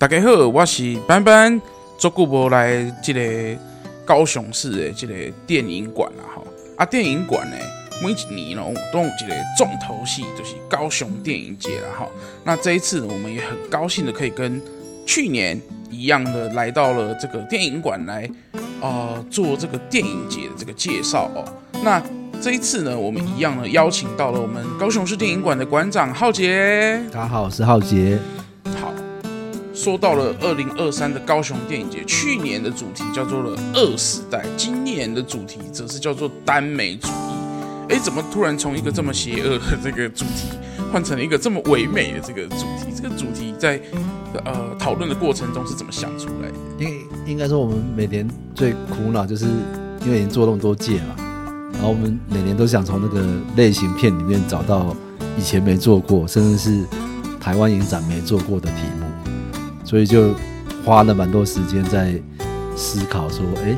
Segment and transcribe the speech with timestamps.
[0.00, 1.60] 大家好，我是班班，
[1.98, 3.60] 足久无来这个
[4.02, 5.14] 高雄市的这个
[5.46, 6.42] 电影馆啦，哈
[6.78, 6.86] 啊！
[6.86, 7.56] 电影馆呢，
[8.02, 12.08] 每一年呢都有这个重头戏，就是高雄电影节啦，哈。
[12.44, 14.58] 那这一次，我们也很高兴的可以跟
[15.04, 15.60] 去年
[15.90, 18.26] 一样的来到了这个电影馆来，
[18.80, 21.44] 呃，做这个电影节的这个介绍哦。
[21.84, 22.02] 那
[22.40, 26.98] 这一次呢，我们一样呢邀请到了我们高雄市电影馆的馆长浩杰。
[27.12, 28.18] 大家好，我是浩杰。
[29.80, 37.88] 说到了二零二三的高雄电影节，去年的主题叫做了二时代，今年的主题则是叫做耽美主义。
[37.88, 40.50] 哎，怎么突然从一个这么邪恶的这个主题，
[40.92, 42.92] 换成了一个这么唯美的这个主题？
[42.94, 43.80] 这个主题在
[44.44, 46.54] 呃讨论的过程中是怎么想出来的？
[46.78, 49.46] 因为应该说我们每年最苦恼，就是
[50.04, 51.16] 因为已经做那么多届嘛，
[51.72, 53.24] 然后我们每年都想从那个
[53.56, 54.94] 类型片里面找到
[55.38, 56.84] 以前没做过，甚至是
[57.40, 59.06] 台湾影展没做过的题目。
[59.90, 60.32] 所以就
[60.84, 62.14] 花了蛮多时间在
[62.76, 63.74] 思考，说，哎，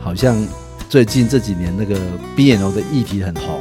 [0.00, 0.36] 好像
[0.88, 1.94] 最近这几年那个
[2.36, 3.60] BL 的议题很红，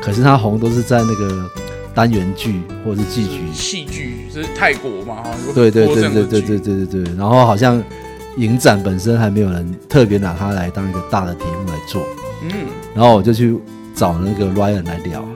[0.00, 1.50] 可是它红都是在那个
[1.92, 5.16] 单元剧或者是戏剧，戏剧是泰国嘛？
[5.16, 7.14] 哈，对对对对对对对对对。
[7.16, 7.82] 然后好像
[8.36, 12.06] 影展本身还没有人特别拿它来当一个大的题目来做，
[12.42, 12.50] 嗯。
[12.94, 13.58] 然后我就去
[13.96, 15.26] 找那个 Ryan 来聊，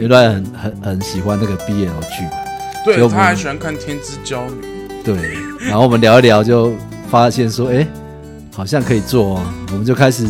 [0.00, 2.24] 因为 Ryan 很很很喜欢那个 BL 剧，
[2.84, 4.68] 对，他还喜欢看《天之骄女》。
[5.04, 5.16] 对，
[5.60, 6.72] 然后我们聊一聊，就
[7.10, 7.86] 发现说，哎，
[8.54, 9.44] 好像可以做哦。
[9.72, 10.26] 我们就开始，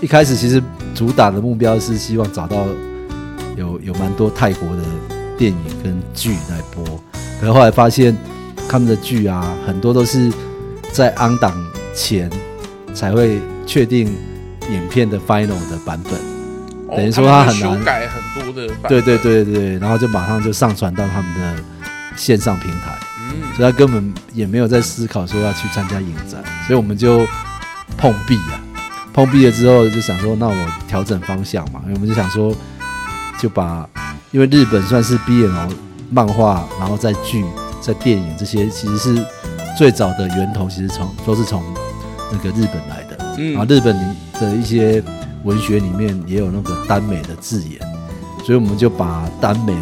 [0.00, 0.62] 一开始其实
[0.94, 2.66] 主打的目标是希望找到
[3.56, 4.82] 有有蛮多泰国的
[5.38, 6.84] 电影跟剧来播，
[7.40, 8.16] 可是后来发现
[8.68, 10.30] 他们的剧啊，很多都是
[10.92, 11.52] 在 on 档
[11.94, 12.30] 前
[12.92, 14.06] 才会确定
[14.70, 16.12] 影片的 final 的版本，
[16.88, 21.62] 哦、等于说他很难修改很多的版本，对对对对，然后就马上就上传到他们的
[22.14, 22.98] 线上平台。
[23.56, 27.26] 所以他根本也没有在思考说要去参加影展，所以我们就
[27.98, 28.56] 碰壁啊，
[29.12, 32.54] 碰壁了之后就想说，那我调整方向嘛，因为我们就想说，
[33.38, 33.86] 就把
[34.30, 35.50] 因为日本算是 BL
[36.10, 37.44] 漫画，然后在剧、
[37.80, 39.26] 在电影这些，其实是
[39.76, 41.62] 最早的源头，其实从都是从
[42.32, 43.94] 那个日本来的，嗯，然后日本
[44.40, 45.02] 的一些
[45.44, 47.78] 文学里面也有那个耽美的字眼，
[48.44, 49.74] 所以我们就把耽美。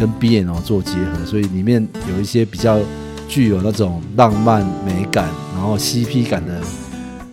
[0.00, 2.78] 跟 BL 做结合，所以里面有一些比较
[3.28, 6.58] 具有那种浪漫美感，然后 CP 感的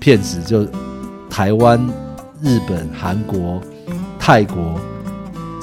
[0.02, 0.68] 片子，就
[1.30, 1.80] 台湾、
[2.42, 3.62] 日本、韩国、
[4.20, 4.78] 泰国，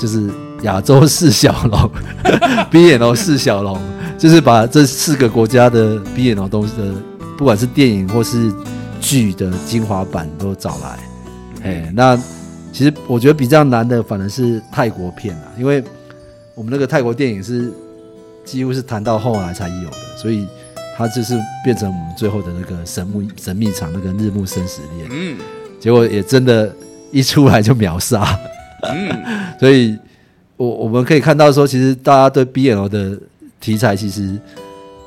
[0.00, 0.31] 就是
[0.62, 1.91] 亚洲四小龙，
[2.72, 3.78] BL 四小龙，
[4.16, 6.94] 就是把这四个国家的 BL 东西的，
[7.36, 8.50] 不管是电影或是
[8.98, 10.98] 剧的精华版都找来。
[11.65, 12.16] 哎，那
[12.72, 15.84] 其实我觉得比较难的反而是泰国片啊，因为。
[16.54, 17.72] 我们那个泰国电影是
[18.44, 20.47] 几乎是谈到后来才有的，所以
[20.97, 25.09] 它就是变成我们最后的那个神秘神秘场那个日暮生死恋。
[25.10, 25.37] 嗯，
[25.81, 26.72] 结果也真的，
[27.10, 28.38] 一出来就秒杀。
[28.82, 29.10] 嗯，
[29.59, 29.98] 所以
[30.56, 33.19] 我我们可以看到说，其实大家对 BL 的
[33.60, 34.38] 题材其实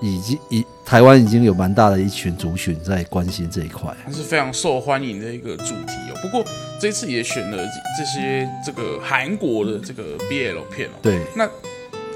[0.01, 6.17] 已经以台湾已经有蛮大的一群族群在关心这一块，它是非常受欢迎的一个主题哦。
[6.21, 6.43] 不过。
[6.79, 7.57] 这次也选了
[7.97, 10.99] 这些这个韩国的这个 BL 片哦。
[11.01, 11.49] 对，那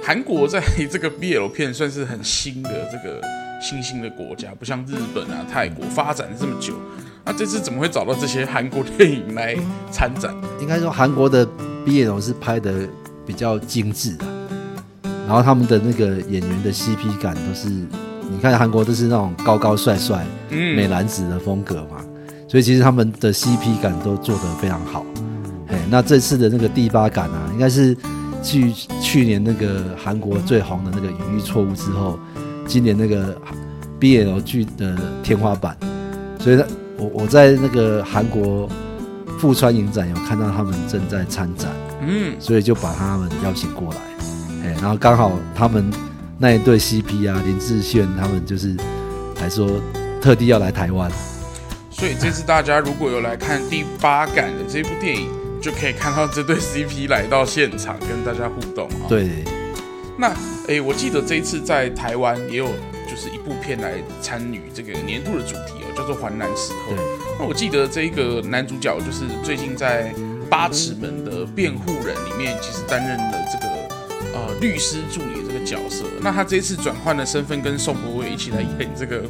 [0.04, 3.20] 韩国在这个 BL 片算是很新的这个
[3.60, 6.76] 新兴的国家，不像日本啊、泰国发展这么久。
[7.26, 9.58] 那这次怎么会找到这些韩国电影来
[9.92, 10.32] 参展？
[10.62, 11.44] 应该说韩国的
[11.84, 12.88] BL 是拍的
[13.26, 14.26] 比较精致的，
[15.28, 22.04] 然后他们的那个演员的 CP 感都是，你看韩国都是那种高高帅帅、嗯、美男子的风格嘛。
[22.48, 25.06] 所以其实他们的 CP 感都做得非常好，
[25.68, 27.96] 哎，那这次的那个第八感啊，应该是
[28.42, 32.20] 继去年那个韩国最红的那个《隐喻错误》之后，
[32.68, 33.40] 今年那个
[34.02, 35.78] BL 剧的天花板。
[36.40, 36.66] 所以呢，
[36.98, 38.68] 我我在那个韩国
[39.40, 41.70] 富川影展有看到他们正在参展，
[42.02, 44.00] 嗯，所以就把他们邀请过来，
[44.64, 45.92] 哎，然后刚好他们
[46.38, 48.76] 那一对 CP 啊，林志炫他们就是
[49.40, 49.82] 还说
[50.22, 51.12] 特地要来台湾。
[51.90, 55.30] 所以这次大家如果有来看第八感的这部电影，
[55.62, 59.06] 就可以看到这对 CP 来到现场跟大家互动啊。
[59.08, 59.30] 对。
[60.18, 62.68] 那哎、欸，我记得这一次在台湾也有
[63.10, 66.94] 就是一部片来参与这个年度的主题哦，叫做《环南时候》。
[66.96, 67.06] 对。
[67.40, 70.14] 那我记得这个男主角就是最近在
[70.50, 73.81] 《八尺门的辩护人》里面，其实担任了这个呃
[74.62, 76.06] 律师助理这个角色。
[76.22, 79.24] 那他这一次转换了身份，跟宋博伟一起来演这个。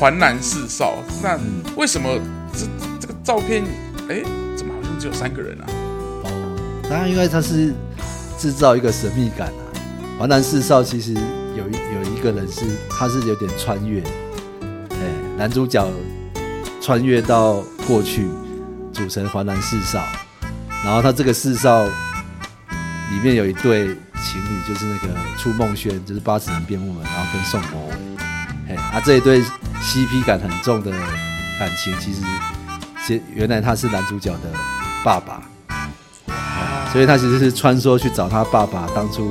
[0.00, 1.36] 环南四少，那
[1.74, 2.08] 为什么
[2.52, 2.66] 这
[3.00, 3.64] 这个照片，
[4.08, 4.22] 哎、
[4.56, 5.66] 怎么好像只有三个人啊？
[6.22, 7.74] 哦，当然，因为他是
[8.38, 9.62] 制造一个神秘感啊。
[10.16, 14.00] 环南四少其实有一有一个人是他是有点穿越，
[14.60, 15.00] 哎，
[15.36, 15.84] 男主角
[16.80, 17.54] 穿越到
[17.84, 18.28] 过去，
[18.92, 20.00] 组成环南四少，
[20.84, 27.94] 然后他这个四少里面有一对情侣，就是那个初梦轩，就是八尺门变木门，然后跟宋博伟，
[28.68, 30.90] 哎，啊这一对 CP 感很重的
[31.58, 32.20] 感情，其实
[33.06, 34.50] 其原来他是男主角的
[35.04, 35.42] 爸爸。
[36.90, 39.30] 所以他其实是穿梭去找他爸爸，当初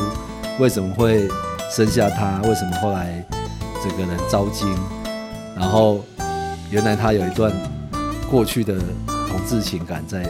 [0.59, 1.27] 为什么会
[1.75, 2.39] 生下他？
[2.43, 3.25] 为什么后来
[3.83, 4.71] 整个人遭惊？
[5.55, 6.05] 然后
[6.69, 7.51] 原来他有一段
[8.29, 8.75] 过去的
[9.27, 10.23] 同志情感在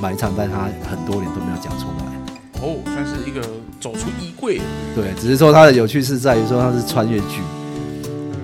[0.00, 2.11] 埋藏在他很多年都没有讲出来。
[3.26, 3.40] 一个
[3.80, 4.60] 走出衣柜。
[4.94, 7.40] 对，只是说它的有趣是在于说它是穿越剧，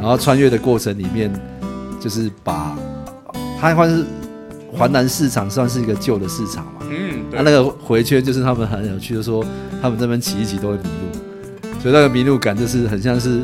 [0.01, 1.33] 然后穿越的过程里面
[2.01, 2.77] 就是把
[3.61, 4.05] 他还是。
[4.71, 9.43] 环南市场算是一个旧的市场嘛，嗯，他、啊、那个回圈就是他们很有趣的说，
[9.81, 13.41] 他们这边骑一骑都会迷路，所以那个迷路感就是很像是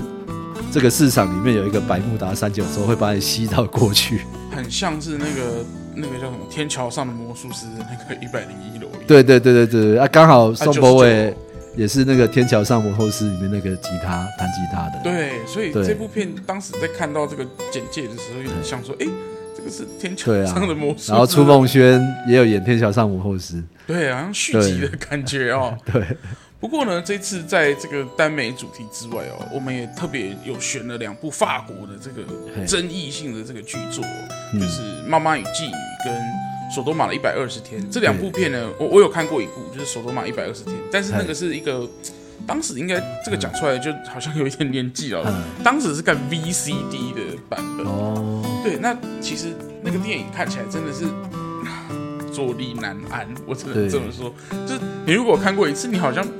[0.71, 4.21] 这个市场里面有一个百慕达三角洲会把你吸到过去，
[4.55, 5.65] 很像是那个
[5.97, 8.89] 那个叫什么天桥上的魔术师那个一百零一楼。
[9.07, 11.35] 对对对对对啊，刚好宋博伟
[11.77, 15.01] 也是那个天桥上魔术师里面那个吉他弹吉他的。
[15.03, 19.07] 对，所以这部片当时在看到这个简介的时候，有点像说，哎。
[19.57, 25.79] 这个是天桥上的魔术，然后初梦轩也有演天桥上魔术师，对，好像续集的感觉哦。
[25.91, 26.05] 对，
[26.65, 32.25] 不过呢，这次在这个耽美主题之外哦，我们也特别有选了两部法国的这个
[32.67, 34.03] 争议性的这个剧作，
[34.55, 35.73] 就是《妈妈与妓女》
[36.07, 36.15] 跟
[36.75, 41.87] 《索多玛的一百二十天》这两部片呢，我我有看过一部，就是《索多玛一百二十天》，但是那个是一个。
[42.47, 45.23] 当时应该这个讲出来就好像有一点年纪了。
[45.27, 47.87] 嗯、当时是看 VCD 的版本。
[47.87, 51.05] 哦，对，那其实那个电影看起来真的是
[52.31, 54.35] 坐立难安，我只能这么说。
[54.67, 56.31] 就是你如果看过一次，你好像好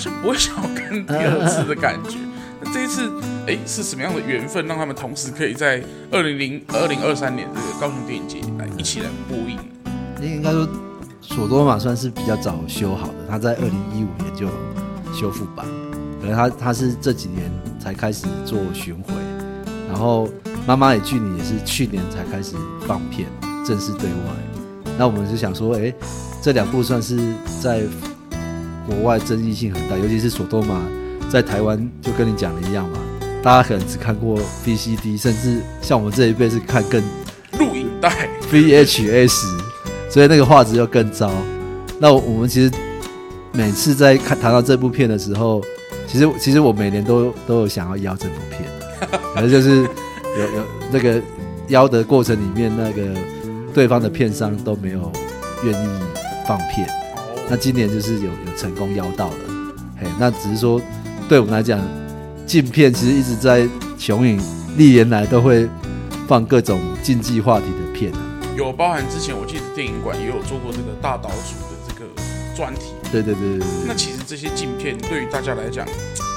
[0.00, 2.16] 像不会想要看第二次的感觉。
[2.62, 3.10] 那这一次，
[3.46, 9.58] 哎，是什么样的缘分让他们同时可以在二零零二零二三年这个高雄电影节来一起来播映？
[10.20, 10.66] 应该说，
[11.20, 14.48] 索多玛算是比较早修好的，他在二零一五年就。
[15.12, 15.66] 修复版，
[16.20, 17.50] 可能他他是这几年
[17.80, 19.12] 才开始做巡回，
[19.88, 20.28] 然后
[20.68, 22.54] 《妈妈也距离》也是去年才开始
[22.86, 23.26] 放片，
[23.66, 24.94] 正式对外。
[24.96, 25.92] 那我们就想说，哎，
[26.40, 27.18] 这两部算是
[27.60, 27.82] 在
[28.90, 30.82] 国外争议性很大，尤其是《索多玛》
[31.30, 32.98] 在台湾就跟你讲的一样嘛，
[33.42, 37.02] 大家可能只看过 VCD，甚至像我们这一辈是看更
[37.58, 39.46] 录影带 VHS，
[40.10, 41.30] 所以那个画质又更糟。
[41.98, 42.70] 那我们其实。
[43.52, 45.60] 每次在看谈到这部片的时候，
[46.06, 48.62] 其实其实我每年都都有想要邀这部片，
[49.34, 51.20] 反正就是有有那个
[51.66, 53.02] 邀的过程里面，那个
[53.74, 55.10] 对方的片商都没有
[55.64, 55.88] 愿意
[56.46, 56.88] 放片。
[57.50, 59.34] 那今年就是有有成功邀到了，
[60.00, 60.80] 嘿，那只是说
[61.28, 61.80] 对我们来讲，
[62.46, 63.68] 镜片其实一直在
[63.98, 64.40] 雄影
[64.76, 65.68] 历年来都会
[66.28, 68.20] 放各种竞技话题的片啊。
[68.56, 72.06] 有包含之前我记得电影馆也有做过这个大岛主的这个
[72.56, 72.92] 专题。
[73.10, 75.84] 对对对对，对，那其实这些镜片对于大家来讲，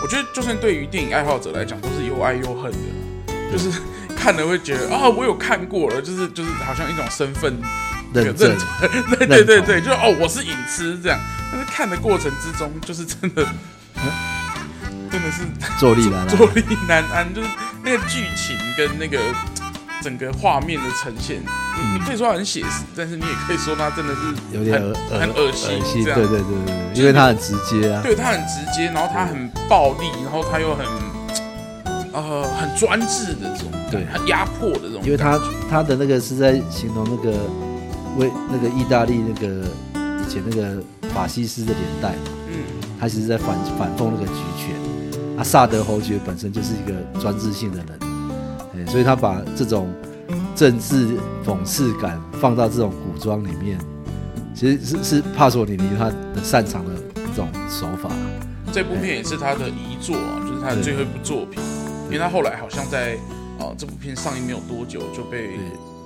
[0.02, 2.78] 我觉得就算对于电影爱好者来讲，都是又爱又恨的。
[3.52, 3.70] 就是
[4.18, 7.54] 看了会觉得啊，我有看过了，就是就是好像一种身份
[8.14, 8.56] 认证。
[9.18, 11.20] 对对对对，就哦，我是影痴这样。
[11.52, 13.46] 但是看的过程之中，就是真的，
[15.12, 15.44] 真的是
[15.80, 17.48] 坐立难安，坐立难安，就是
[17.84, 19.20] 那个剧情跟那个。
[20.04, 24.78] 整个画面的呈现，你你可以说它很写实，但是你也可以说它真的是有点
[25.10, 30.86] 很恶心，心，对对对对，因为它很直接啊，对，它很直接，然后它很暴力，然后它又很
[32.12, 35.40] 呃很专制的这种，对，很压迫的这种，因为它
[35.72, 37.40] 它的那个是在形容那个
[38.18, 39.66] 为那个意大利那个
[40.24, 40.82] 以前那个
[41.14, 42.56] 法西斯的年代嘛，嗯，
[43.00, 44.76] 他其实在反反讽那个集权，
[45.38, 48.00] 啊，萨德侯爵本身就是一个专制性的人。
[48.88, 49.92] 所以他把这种
[50.56, 53.80] 政治讽刺感放到这种古装里面，
[54.54, 58.10] 其实是是帕索里尼他的擅长的这种手法。
[58.72, 61.64] 这部片也是他的遗作啊，就是他的最后一部作品。
[62.08, 63.14] 因为他后来好像在
[63.58, 65.58] 啊这部片上映没有多久就被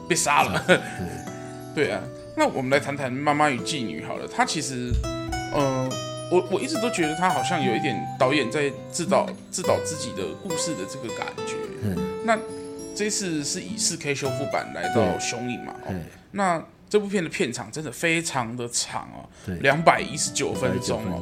[0.07, 0.63] 被杀了。
[1.77, 2.01] 对对啊，
[2.35, 4.27] 那我们来谈谈《妈妈与妓女》好了。
[4.27, 4.91] 他其实，
[5.53, 5.87] 呃，
[6.31, 11.55] 我我一直都觉得他好像有一点导演在自导自导自己的故事的这个感觉。
[11.83, 12.37] 嗯，那。
[12.95, 15.71] 这次是以四 K 修复版来到雄影嘛？
[15.85, 15.93] 哦，
[16.31, 19.29] 那这部片的片长真的非常的长哦，
[19.61, 21.21] 两百一十九分钟哦，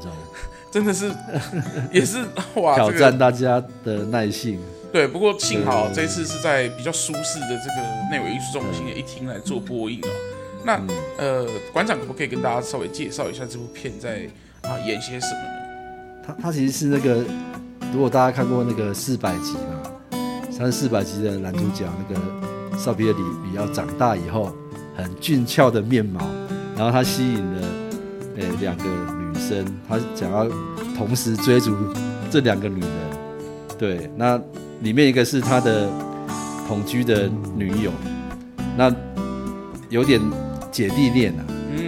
[0.71, 1.11] 真的是
[1.91, 2.23] 也是
[2.55, 4.57] 哇，挑战大家的耐性。
[4.93, 10.07] 对，不过幸好这次是在比较舒适的这个内惟艺术中心的一厅来做播映哦。
[10.65, 10.81] 那
[11.17, 14.27] 呃，馆长可不可以跟大家稍微介绍一下这部片在
[14.63, 16.25] 啊演些什么呢？
[16.25, 17.23] 他他其实是那个
[17.93, 20.17] 如果大家看过那个四百集嘛，
[20.57, 24.51] 他是四百集的男主角，那个少皮尔里里奥长大以后
[24.97, 26.19] 很俊俏的面貌，
[26.75, 27.67] 然后他吸引了
[28.37, 30.47] 呃两个女生，他想要
[30.97, 31.75] 同时追逐
[32.31, 32.89] 这两个女人。
[33.77, 34.41] 对，那
[34.81, 35.87] 里面一个是他的
[36.67, 37.91] 同居的女友，
[38.75, 38.91] 那
[39.89, 40.19] 有点
[40.75, 41.41] 姐弟恋啊，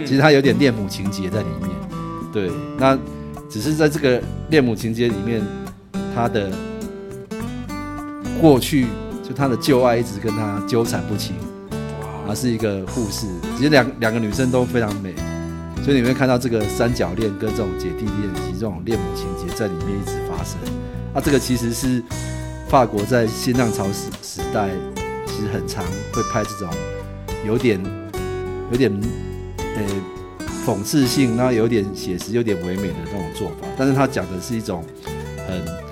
[0.06, 1.70] 其实他有点恋母情节在里面。
[2.32, 2.98] 对，那
[3.46, 4.18] 只是在这个
[4.48, 5.42] 恋母情节里面。
[6.14, 6.50] 他的
[8.40, 8.86] 过去，
[9.22, 11.36] 就他的旧爱一直跟他纠缠不清。
[12.26, 13.26] 而是一个护士，
[13.56, 15.14] 其实两两个女生都非常美，
[15.84, 20.58] 所以你会看到这个三角恋跟这种姐弟恋以及这种恋母情节在里面一直发生。
[21.14, 22.02] 啊，这个其实是
[22.68, 24.68] 法国在新浪潮时时代，
[25.26, 26.68] 其实很常会拍这种
[27.46, 27.80] 有点
[28.70, 28.92] 有点
[29.58, 29.82] 呃
[30.66, 33.66] 讽刺性，然后有点写实、有点唯美的那种做法。
[33.76, 34.84] 但是他讲的是一种
[35.46, 35.88] 很。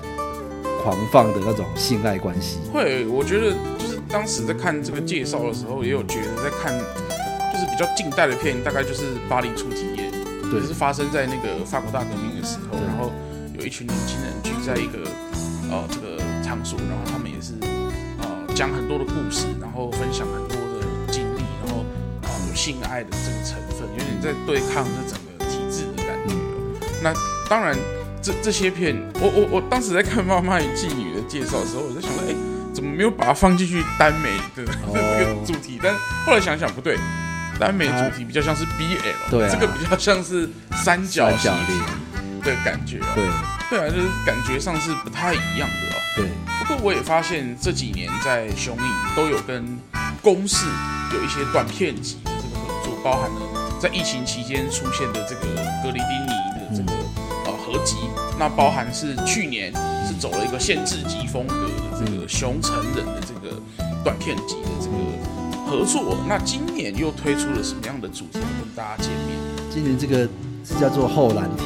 [0.83, 10.09] 狂放的那种性爱关系，会，我觉得就是当时在看这个介绍的时候，也有觉得在看，就是比较近代的片，大概就是巴黎初体验，
[10.49, 13.11] 对，就是发生在那个法国大革命的时候，然后
[13.59, 14.99] 有一群年轻人聚在一个
[15.69, 17.51] 呃这个场所，然后他们也是
[18.21, 20.46] 呃讲很多的故事，然后分享很
[22.97, 26.33] 爱的这个成分，有点在对抗这整个体制的感觉。
[26.33, 27.13] 嗯、那
[27.47, 27.77] 当然。
[28.19, 32.35] 这这些片，我我我当时在看《妈妈与妓女》的介绍的时候，我在想说，哎，
[32.73, 35.79] 怎么没有把它放进去耽美的 这个主题？
[35.81, 35.93] 但
[36.25, 36.97] 后来想想不对，
[37.59, 40.49] 耽美主题比较像是 BL，对，这个比较像是
[40.83, 41.51] 三角形
[42.43, 42.99] 的感觉。
[43.15, 43.23] 对
[43.69, 46.01] 对啊，就是感觉上是不太一样的哦。
[46.15, 46.25] 对。
[46.59, 49.63] 不过我也发现这几年在雄影都有跟
[50.23, 50.65] 公式
[51.13, 52.17] 有一些短片集
[53.07, 56.91] 包含了在疫情期间出现的这个格里丁尼的这个
[57.45, 57.53] 呃。
[57.67, 57.95] 合集，
[58.37, 59.73] 那包含是去年
[60.05, 63.61] 是走了一个限制级风格的这个熊成人的这个
[64.03, 64.95] 短片集的这个
[65.65, 69.37] 合作，那今年又推出了什么样的主题跟大家见面？
[69.69, 70.27] 今年这个
[70.65, 71.63] 是叫做后蓝题，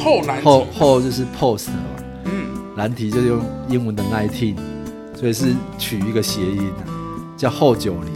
[0.00, 1.76] 后蓝后后就是 post 嘛，
[2.24, 4.56] 嗯，蓝题就是用英文的 nineteen，
[5.14, 6.72] 所以是取一个谐音
[7.36, 8.15] 叫后九零，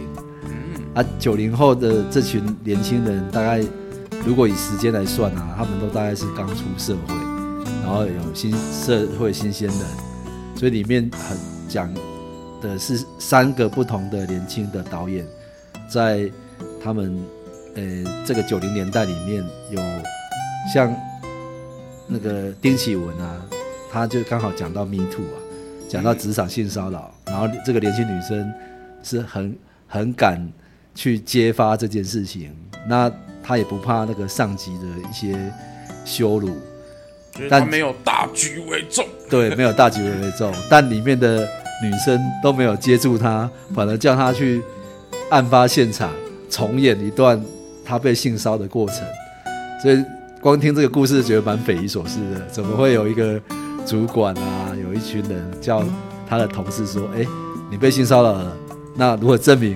[0.93, 3.63] 啊，九零后的这群年轻人大概。
[4.23, 7.15] 如果以时间来算啊，他们都大概是刚出社会，
[7.81, 9.79] 然后有新社会新鲜人，
[10.55, 11.35] 所以里面很
[11.67, 11.91] 讲
[12.61, 15.25] 的是三个不同的年轻的导演，
[15.89, 16.29] 在
[16.83, 17.17] 他们
[17.73, 17.83] 呃
[18.23, 19.81] 这个九零年代里面有
[20.71, 20.95] 像
[22.05, 23.41] 那个丁启文啊，
[23.91, 25.37] 他就刚好讲到 Me Too 啊，
[25.89, 28.53] 讲到职场性骚扰，然后这个年轻女生
[29.01, 29.57] 是很
[29.87, 30.47] 很敢
[30.95, 32.55] 去揭发这件事情，
[32.87, 33.11] 那。
[33.43, 35.35] 他也不怕那个上级的一些
[36.05, 36.55] 羞辱，
[37.49, 39.03] 但没有大局为重。
[39.27, 40.53] 对，没有大局为重。
[40.69, 41.39] 但里面的
[41.83, 44.61] 女生都没有接住他，反而叫他去
[45.31, 46.13] 案发现场
[46.51, 47.43] 重演一段
[47.83, 48.99] 他被性骚的过程。
[49.81, 50.01] 所以
[50.39, 52.45] 光听这个故事，觉得蛮匪夷所思的。
[52.47, 53.41] 怎么会有一个
[53.87, 55.83] 主管啊，有一群人叫
[56.29, 57.25] 他的同事说：“哎，
[57.71, 58.55] 你被性骚扰了，
[58.95, 59.75] 那如何证明？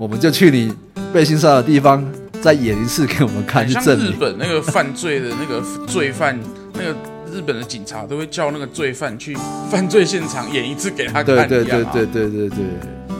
[0.00, 0.74] 我们就去你
[1.12, 2.02] 被性骚扰的地方。”
[2.40, 6.40] 再演一次给我们看，像日本那个犯罪的那个罪犯，
[6.72, 6.96] 那个
[7.30, 9.36] 日本的警察都会叫那个罪犯去
[9.70, 11.26] 犯罪现场演一次给他看。
[11.26, 12.56] 对对对对对对对，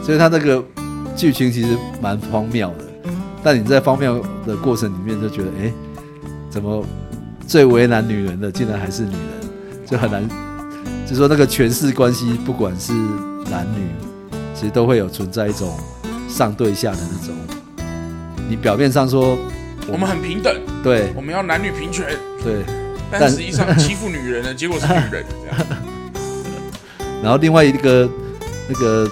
[0.03, 0.65] 所以他那个
[1.15, 2.85] 剧情其实蛮荒谬的，
[3.43, 5.71] 但你在荒谬的过程里面就觉得，哎，
[6.49, 6.83] 怎么
[7.45, 10.27] 最为难女人的竟然还是女人，就很难，
[11.07, 12.91] 就说那个权势关系，不管是
[13.51, 13.87] 男女，
[14.55, 15.71] 其实都会有存在一种
[16.31, 17.35] 上对下的那种。
[18.49, 19.37] 你表面上说
[19.87, 22.05] 我们很平等，对，我们要男女平权，
[22.43, 22.63] 对，
[23.11, 25.67] 但实际上欺负女人的结果是女人这样。
[27.23, 28.09] 然后另外一个
[28.67, 29.09] 那个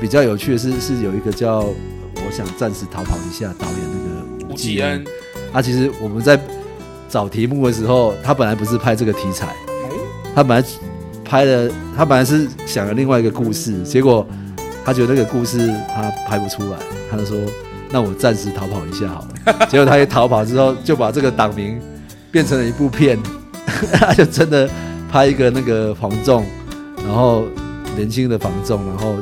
[0.00, 5.04] 比较有趣的是，是有一个叫我想暂时逃跑一下导演那个吴继恩，
[5.52, 6.38] 他其实我们在
[7.08, 9.54] 找题目的时候，他本来不是拍这个题材，
[10.34, 10.68] 他本来
[11.24, 14.26] 拍的他本来是想了另外一个故事，结果
[14.88, 16.78] 他觉得那个故事他拍不出来，
[17.10, 17.36] 他就说。
[17.90, 19.66] 那我暂时逃跑一下好了。
[19.68, 21.80] 结果他一逃跑之后，就把这个党名
[22.30, 23.18] 变成了一部片，
[23.92, 24.68] 他就真的
[25.10, 26.44] 拍一个那个房仲，
[27.02, 27.44] 然后
[27.96, 29.16] 年轻的房仲，然后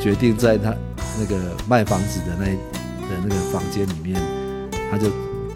[0.00, 0.72] 决定在他
[1.18, 1.36] 那个
[1.68, 4.20] 卖房子的那的那个房间里面，
[4.90, 5.06] 他就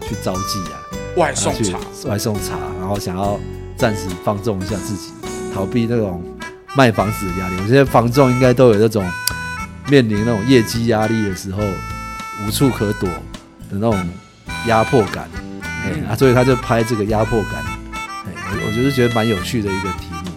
[0.01, 0.83] 去招妓啊，
[1.15, 3.39] 外送茶，外送茶，然后想要
[3.77, 5.13] 暂时放纵一下自己，
[5.53, 6.21] 逃避那种
[6.75, 7.55] 卖房子的压力。
[7.63, 9.01] 我觉得房仲应该都有那种
[9.89, 11.61] 面临那种业绩压力的时候。
[12.47, 14.09] 无处可躲的那种
[14.65, 15.29] 压迫感，
[15.61, 17.65] 哎啊，所以他就拍这个压迫感，
[18.25, 20.31] 哎，我我就是觉得蛮有趣的一个题目。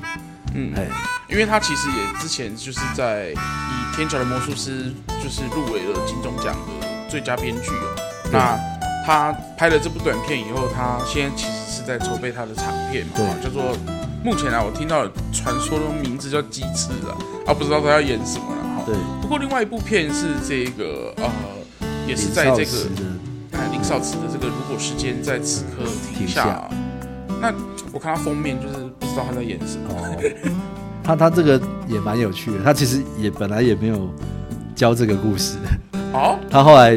[0.54, 0.88] 嗯，哎，
[1.28, 3.34] 因为他其实也之前就是在以
[3.96, 4.92] 《天桥的魔术师》
[5.22, 6.46] 就是入围了金钟奖
[6.80, 7.94] 的最佳编剧哦。
[8.32, 8.58] 那
[9.06, 13.78] 他拍了这部短片以后，他现在其实是在筹备他的长片嘛，叫做
[14.24, 17.16] 目前啊，我听到传说的名字叫《鸡翅》啊，
[17.46, 18.86] 啊，不知道他要演什么了哈。
[18.86, 18.94] 对。
[19.20, 21.30] 不过另外一部片是这个呃，
[22.06, 22.88] 也是在这个
[23.70, 25.84] 林少慈的这个《如果时间在此刻
[26.16, 26.68] 停下》。
[27.40, 27.52] 那
[27.92, 29.88] 我看他封面，就是不知道他在演什么。
[29.90, 30.16] 哦、
[31.02, 34.08] 他他这个也蛮有趣的，他其实也本来也没有
[34.74, 35.56] 教这个故事。
[36.12, 36.38] 哦。
[36.48, 36.96] 他后来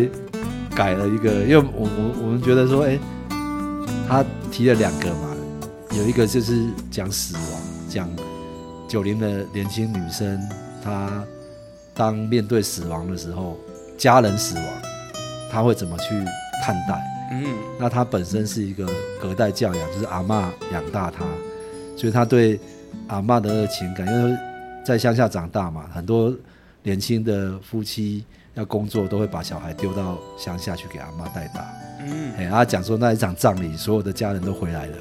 [0.76, 3.00] 改了一个，因为我我我们觉得说，哎、欸，
[4.08, 5.36] 他提了两个嘛，
[5.98, 8.08] 有一个就是讲死亡，讲
[8.88, 10.40] 九零的年轻女生，
[10.84, 11.24] 她
[11.96, 13.58] 当面对死亡的时候，
[13.98, 14.66] 家人死亡，
[15.50, 16.10] 他会怎么去
[16.64, 17.02] 看待？
[17.32, 18.88] 嗯，那他本身是一个
[19.20, 21.26] 隔代教养，就是阿嬷养大他，
[21.98, 22.60] 所以他对
[23.08, 24.38] 阿嬷的那个情感，因为
[24.86, 26.32] 在乡下长大嘛，很多
[26.84, 28.24] 年轻的夫妻
[28.54, 31.66] 要工作，都会把小孩丢到乡下去给阿妈带大。
[32.02, 34.98] 嗯，哎，他讲说那一场葬礼，所有的家人都回来了，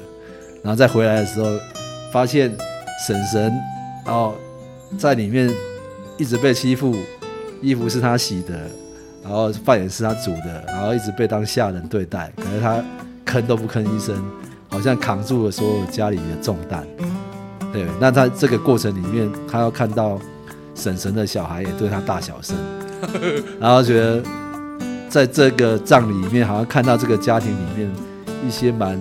[0.63, 1.47] 然后再回来的时候，
[2.11, 2.49] 发现
[3.05, 3.53] 婶婶，
[4.03, 4.33] 然后
[4.97, 5.53] 在里面
[6.17, 6.95] 一直被欺负，
[7.61, 8.53] 衣服是他洗的。
[9.23, 12.79] 然后饭也是他煮的，然后一直被当下人对待，可是他
[13.25, 14.15] 吭都不吭一声，
[14.69, 16.85] 好像扛住了所有家里的重担。
[17.73, 20.19] 对，那他这个过程里面，他要看到
[20.75, 22.55] 婶婶的小孩也对他大小声，
[23.59, 24.21] 然后觉得
[25.09, 27.91] 在这个葬礼里面，好像看到这个家庭里面
[28.47, 28.95] 一些蛮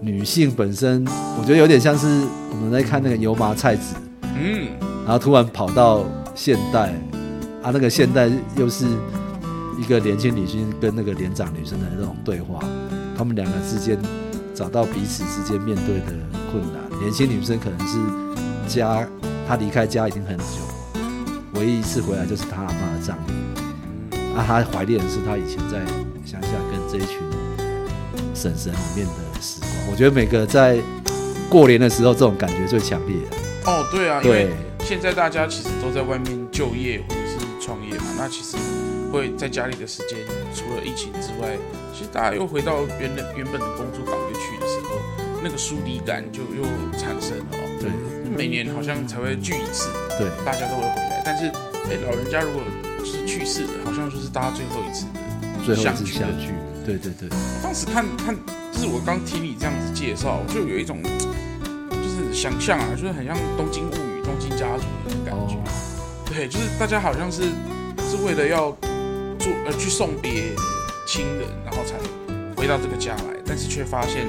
[0.00, 1.06] 女性本身，
[1.38, 2.06] 我觉得有点像是
[2.50, 4.68] 我们在看那个油麻菜籽，嗯，
[5.04, 6.02] 然后突然跑到
[6.34, 6.92] 现代，
[7.62, 8.86] 啊，那个现代又是。
[9.76, 12.60] 一个年轻女性跟那个年长女生的那种对话，
[13.18, 14.00] 他们两个之间
[14.54, 16.12] 找到彼此之间面对的
[16.48, 17.00] 困难。
[17.00, 17.98] 年轻女生可能是
[18.68, 19.04] 家，
[19.48, 20.44] 她离开家已经很久，
[21.54, 24.16] 唯一一次回来就是她阿妈的葬礼。
[24.36, 25.84] 啊，她怀念的是她以前在
[26.24, 27.18] 乡下跟这一群
[28.32, 29.70] 婶婶里面的时光。
[29.90, 30.78] 我觉得每个在
[31.50, 33.16] 过年的时候，这种感觉最强烈。
[33.66, 34.52] 哦，对啊，对，
[34.84, 38.56] 现在大家其实都在外面就业或者是创业嘛，那其实。
[39.14, 40.18] 会在家里的时间，
[40.52, 41.56] 除了疫情之外，
[41.94, 44.98] 其实大家又回到原本原本的工作岗位去的时候，
[45.40, 46.64] 那个疏离感就又
[46.98, 47.62] 产生了哦。
[47.78, 47.92] 对，
[48.36, 51.22] 每年好像才会聚一次，对，大家都会回来。
[51.24, 51.46] 但是，
[51.86, 52.60] 哎，老人家如果
[52.98, 55.06] 就是去世的，好像就是大家最后一次
[55.68, 56.12] 的相聚。
[56.12, 56.48] 相聚，
[56.84, 57.28] 对对对。
[57.62, 58.34] 当时看看，
[58.72, 63.88] 就是我刚听你这样子介绍，就有一种就是想象啊，就是很像《东京
[64.34, 65.54] 物语》《东京家族》的感觉。
[65.54, 65.64] 哦、
[66.26, 67.42] 对，就是大家好像是
[68.08, 68.70] 是为了要
[69.38, 69.52] 做。
[69.66, 70.54] 呃，去送别
[71.06, 71.94] 亲人，然后才
[72.54, 74.26] 回到这个家来，但是却发现，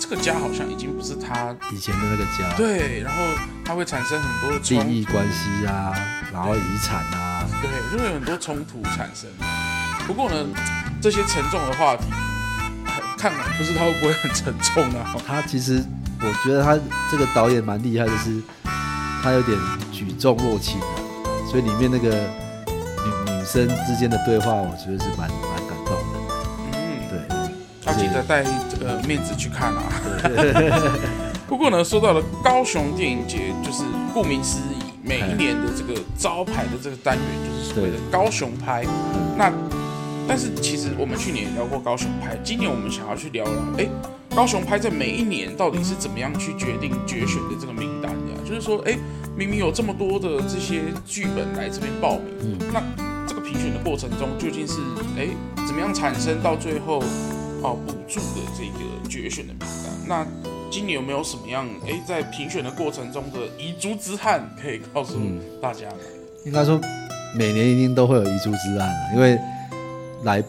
[0.00, 2.56] 这个家好像已经不是他以前的那个家。
[2.56, 3.22] 对，然后
[3.64, 5.92] 他会产生很多的利益关系啊，
[6.32, 9.28] 然后遗产啊，对，就会有很多冲突产生。
[10.06, 10.46] 不过呢，
[11.00, 12.04] 这些沉重的话题，
[13.16, 15.14] 看来不知道会不会很沉重啊。
[15.26, 15.82] 他其实，
[16.20, 16.78] 我觉得他
[17.10, 18.42] 这个导演蛮厉害的是，
[19.24, 19.58] 他有点
[19.90, 20.78] 举重若轻，
[21.50, 22.10] 所以里面那个。
[23.04, 26.18] 女女生之间的对话，我觉得是蛮蛮感动的。
[26.72, 26.76] 嗯，
[27.10, 27.18] 对，
[27.86, 29.82] 要记得带这个面子去看啊。
[31.46, 33.82] 不过呢，说到了高雄电影节，就是
[34.14, 38.84] 顾名思义，每一年的这个招牌的这个单元，就是所谓的高雄拍。
[39.36, 39.52] 那
[40.26, 43.86] 但是其实我们去年也聊过高雄拍，今年我们想要去聊聊，哎，
[44.34, 48.23] 高雄拍在每一年到底是怎么样去决定决选的这个名单的？
[48.54, 48.96] 就是说，哎，
[49.36, 52.82] 明明有这么多的这些剧本来这边报名，嗯，那。
[53.42, 54.74] 评选的过程中，究竟是
[55.18, 55.28] 哎
[55.66, 56.98] 怎么样产生到最后
[57.62, 59.92] 哦补助的这个决选的名单？
[60.08, 60.26] 那
[60.70, 65.18] 今年有没有什么样哎在评选的过程中的遗珠之憾可以告诉
[65.60, 65.96] 大家呢？
[66.44, 66.80] 应该说
[67.34, 69.38] 每年一定都会有遗珠之憾，因为
[70.24, 70.42] 来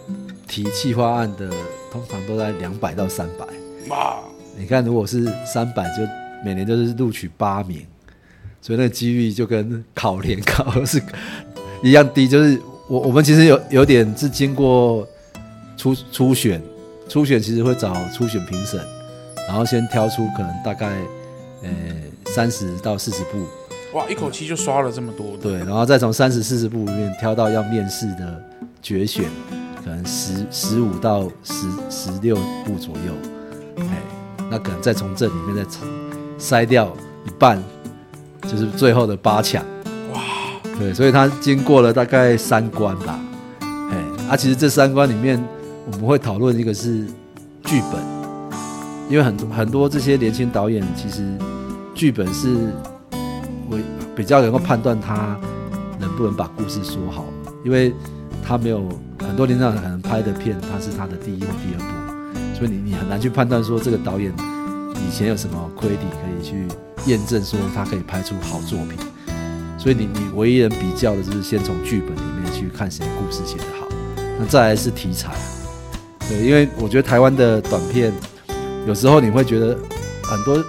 [0.48, 1.50] 提企划案的
[1.92, 3.46] 通常都在两百到三百。
[3.90, 4.20] 哇！
[4.58, 6.02] 你看，如果是三百，就
[6.44, 7.86] 每年就是录取八名，
[8.66, 11.00] 所以那个几率就跟考联考是
[11.84, 12.60] 一样低，就是。
[12.88, 15.08] 我我们其实有有点是经过
[15.76, 16.62] 初初选，
[17.10, 18.80] 初选其实会找初选评审，
[19.48, 20.92] 然后先挑出可能大概
[21.64, 21.70] 呃
[22.28, 23.44] 三十到四十部，
[23.98, 28.40] 哇，一口气就刷了这么多，对，然后再从三十四十部里面挑到要面试的
[28.84, 29.26] 决选，
[29.84, 33.14] 可能十十五到十十六部左右，
[33.80, 33.98] 哎，
[34.52, 35.66] 那可能再从这里面再
[36.38, 37.58] 筛掉一半，
[38.50, 39.64] 就是最后的八强。
[40.14, 40.22] 哇。
[40.78, 43.18] 对，所以他经过了大概三关吧，
[43.62, 43.98] 哎，
[44.30, 45.42] 啊，其实这三关里面，
[45.90, 47.06] 我们会讨论一个是
[47.64, 48.02] 剧本，
[49.10, 51.24] 因为很多很多这些年轻导演其实
[51.94, 52.74] 剧本是
[53.70, 53.80] 我
[54.16, 55.38] 比较能够判断他
[55.98, 57.24] 能不能把故事说好，
[57.64, 57.94] 因为
[58.46, 58.84] 他没有
[59.20, 64.34] 很多年长可能拍的片，他是他的第一或第二部，所以你你很难去判断说这个导演
[64.96, 66.68] 以前有什么亏底可以去
[67.06, 68.98] 验证说他可以拍出好作品。
[69.78, 73.88] 所以你你唯一能比较的就是先从剧本里面去看谁故事写得好，
[74.40, 75.32] 那再来是题材。
[76.28, 78.12] 对，因为我觉得台湾的短片
[78.88, 79.78] 有时候你会觉得
[80.24, 80.64] 很多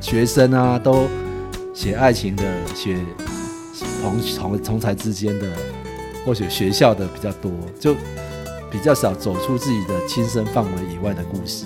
[0.00, 1.08] 学生啊都
[1.72, 2.44] 写爱情的，
[2.76, 2.96] 写
[4.02, 5.50] 同同同才之间的，
[6.24, 7.50] 或许学校的比较多，
[7.80, 7.94] 就
[8.70, 11.64] 比较少走出自己的亲身范围以外的故事。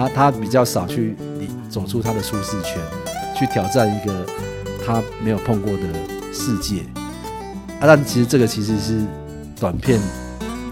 [0.00, 2.80] 他他比较少去你走出他的舒适圈，
[3.38, 4.24] 去挑战一个
[4.84, 5.82] 他没有碰过的
[6.32, 6.80] 世界。
[7.78, 9.04] 啊，但其实这个其实是
[9.58, 10.00] 短片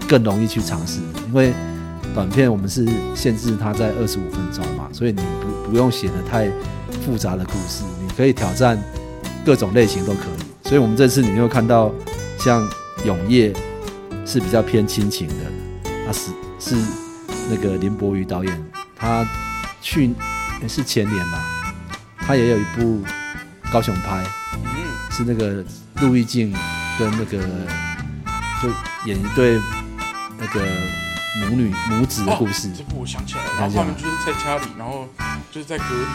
[0.07, 1.53] 更容易去尝试，因为
[2.13, 6.49] 短片我们是限制它在二十五分钟嘛，所以你不不用写的太
[7.05, 8.81] 复杂的故事，你可以挑战
[9.45, 10.67] 各种类型都可以。
[10.67, 11.91] 所以我们这次你会看到，
[12.39, 12.67] 像
[13.05, 13.51] 《永夜》
[14.25, 15.33] 是比较偏亲情的，
[16.05, 16.75] 他是是
[17.49, 18.65] 那个林柏瑜导演，
[18.99, 19.25] 他
[19.81, 20.13] 去
[20.61, 21.43] 也是前年吧，
[22.17, 23.03] 他也有一部
[23.71, 24.23] 高雄拍，
[25.09, 25.63] 是那个
[26.01, 26.53] 陆毅静
[26.99, 27.39] 跟那个
[28.61, 28.69] 就
[29.05, 29.59] 演一对。
[30.41, 30.65] 那个
[31.41, 33.49] 母女母子的故事，这部我想起来了。
[33.59, 35.05] 然后他们就是在家里，然后
[35.51, 36.05] 就是在隔离。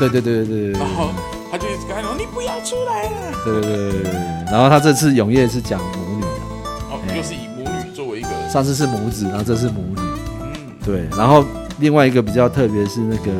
[0.00, 0.80] 对对对对对对。
[0.80, 1.12] 然后
[1.48, 3.10] 他就一直跟他说：“你不要出来了。”
[3.46, 4.12] 对对对对对。
[4.50, 6.26] 然后他这次永夜是讲母女的，
[6.90, 8.28] 哦，又是以母女作为一个。
[8.50, 10.00] 上次是母子，然后这是母女。
[10.40, 11.08] 嗯，对。
[11.16, 11.46] 然后
[11.82, 13.32] 另外一个比较特别是那个，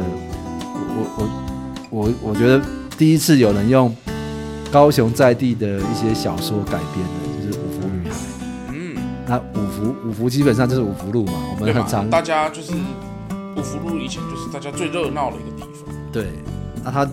[0.75, 1.29] 我我
[1.91, 2.61] 我我我觉得
[2.99, 3.95] 第一次有人用
[4.73, 7.47] 高雄在地的一些小说改编的。
[7.47, 8.17] 就是五福女孩。
[8.73, 8.97] 嗯
[9.29, 12.73] 那五福五福基本上就是五福路嘛，我们很常大家就是
[13.57, 15.95] 五福路以前就是大家最热闹的一个地方。
[16.13, 16.27] 对，
[16.83, 17.09] 那他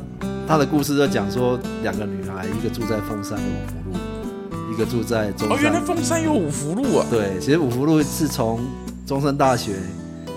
[0.48, 5.56] 他的故事就讲说两个女孩，一个住在凤山的五福路，一个住在中山。
[5.56, 7.06] 哦，原来凤山有五福路啊？
[7.12, 8.60] 对，其实五福路是从
[9.06, 9.74] 中山大学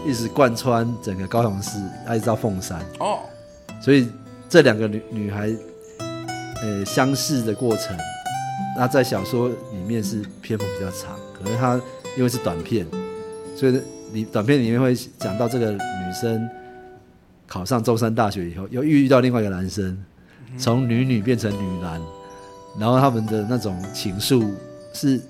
[0.05, 1.79] 一直贯穿整个高雄市，
[2.15, 2.81] 一直到凤山。
[2.99, 3.21] 哦，
[3.81, 4.09] 所以
[4.49, 5.55] 这两个女女孩
[6.63, 7.97] 呃相识的过程，
[8.77, 11.17] 那在小说里面是篇幅比较长。
[11.33, 11.81] 可是她
[12.17, 12.87] 因为是短片，
[13.57, 13.81] 所以
[14.13, 16.49] 你短片里面会讲到这个女生
[17.47, 19.97] 考上中山大学以后，又遇到另外一个男生，
[20.59, 22.01] 从女女变成女男，
[22.79, 24.49] 然后他们的那种情愫
[24.93, 25.21] 是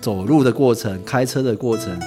[0.00, 1.98] 走路的过程、开车的过程、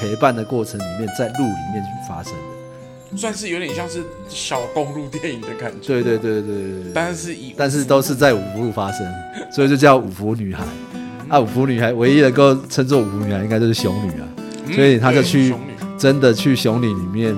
[0.00, 5.86] 陪伴的过程里面，在路里面去发生的，算是有点像是小公路电影的感觉。
[5.86, 9.06] 对对对对对对，但是以但是都是在五福路发生，
[9.52, 10.64] 所以就叫五福女孩。
[11.28, 14.26] 啊，五福女孩唯一能够称作五福女孩，应该就是熊女啊，
[14.66, 15.54] 嗯、所以她就去
[15.96, 17.36] 真的去熊女里面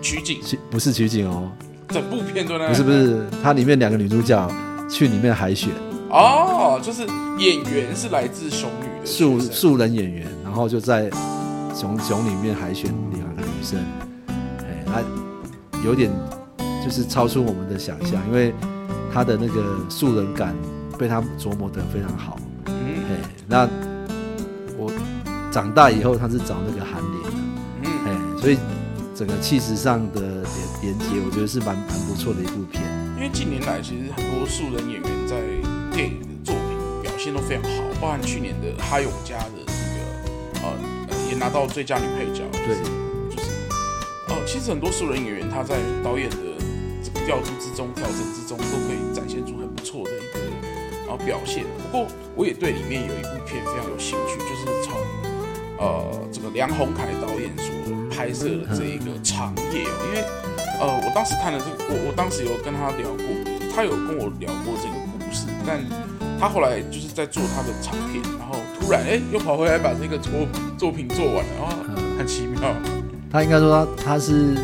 [0.00, 0.38] 取景，
[0.70, 1.50] 不是取景哦，
[1.88, 4.48] 整部片都在，不是不是，它里面两个女主角
[4.88, 5.70] 去里面海选。
[6.10, 7.02] 哦，就是
[7.38, 11.10] 演员是来自熊女的素素人演员，然后就在
[11.74, 13.84] 熊熊里面海选两个女生，
[14.60, 15.02] 哎，她
[15.84, 16.10] 有点
[16.84, 18.54] 就是超出我们的想象，因为
[19.12, 20.54] 她的那个素人感
[20.96, 22.38] 被她琢磨得非常好。
[22.66, 22.74] 嗯
[23.10, 23.68] 哎，那
[24.78, 24.90] 我
[25.50, 27.28] 长大以后，他是找那个韩林的，
[27.82, 28.56] 嗯，哎，所以
[29.14, 30.20] 整个气质上的
[30.80, 32.82] 连连接，我觉得是蛮蛮不错的一部片。
[33.16, 35.36] 因为近年来，其实很多素人演员在
[35.92, 39.63] 电影的作品表现都非常好，包含去年的哈永家的
[41.34, 42.46] 也拿到最佳女配角。
[42.52, 42.78] 对，
[43.34, 43.50] 就是
[44.28, 46.36] 哦、呃，其实很多素人演员他在导演的
[47.02, 50.44] 这个调度之中、调整之中，都可以展现出很不错的一个。
[51.24, 51.64] 表现。
[51.78, 54.98] 不过，我也对里面有一部片非常有兴趣，就是从
[55.78, 57.70] 呃这个梁鸿凯导演所
[58.10, 59.94] 拍摄的这一个长夜哦。
[60.04, 60.26] 因为
[60.80, 63.24] 呃，我当时看了这个，我我当时有跟他聊过，
[63.72, 65.78] 他有跟我聊过这个故事，但
[66.36, 70.32] 他后来就是在做他的长片，然后突然哎又跑回来把这个作
[70.76, 72.60] 作品做完了，然后很奇妙。
[73.30, 74.54] 他应该说他他是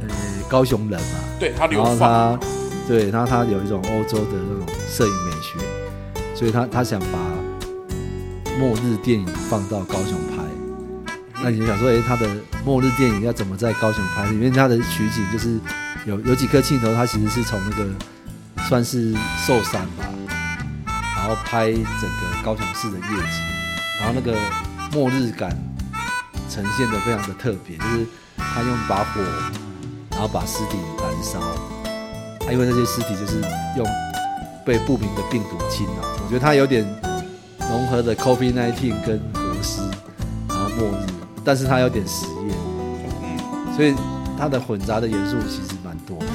[0.00, 0.08] 呃
[0.48, 2.38] 高雄人嘛，对他流放。
[2.88, 5.56] 对然后，他有一种欧洲的那种摄影美学，
[6.34, 7.18] 所以他他想把
[8.58, 10.42] 末日电影放到高雄拍。
[11.40, 12.28] 那你就想说，哎，他的
[12.64, 14.26] 末日电影要怎么在高雄拍？
[14.32, 15.60] 因为他的取景就是
[16.06, 17.88] 有有几颗镜头，他其实是从那个
[18.68, 19.12] 算是
[19.46, 20.04] 寿山吧，
[21.22, 23.38] 然后拍整个高雄市的夜景，
[24.00, 24.36] 然后那个
[24.92, 25.56] 末日感
[26.50, 28.04] 呈现得非常的特别，就是
[28.36, 29.20] 他用把火，
[30.10, 31.40] 然后把尸体燃烧。
[32.40, 33.40] 他因为那些尸体就是
[33.76, 33.86] 用
[34.66, 36.84] 被不明的病毒侵扰，我觉得他有点
[37.60, 39.80] 融合的 COVID-19 跟活尸，
[40.48, 41.06] 然后末日，
[41.44, 43.94] 但是他有点实验，所以
[44.36, 46.26] 他的混杂的元素其实蛮多的。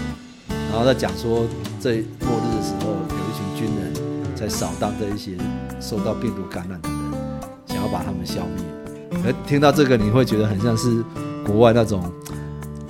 [0.71, 1.45] 然后在讲说，
[1.81, 2.95] 这末日的时候，
[4.37, 5.31] 人在扫荡这一些
[5.79, 6.97] 受到病毒感染的人，
[7.65, 8.63] 想要把他们消灭。
[9.25, 11.03] 而听到这个，你会觉得很像是
[11.45, 12.03] 国外那种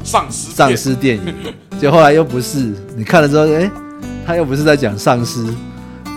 [0.03, 1.33] 丧尸丧尸电影，
[1.79, 2.73] 就后来又不是。
[2.95, 3.71] 你看了之后，哎，
[4.25, 5.45] 他又不是在讲丧尸，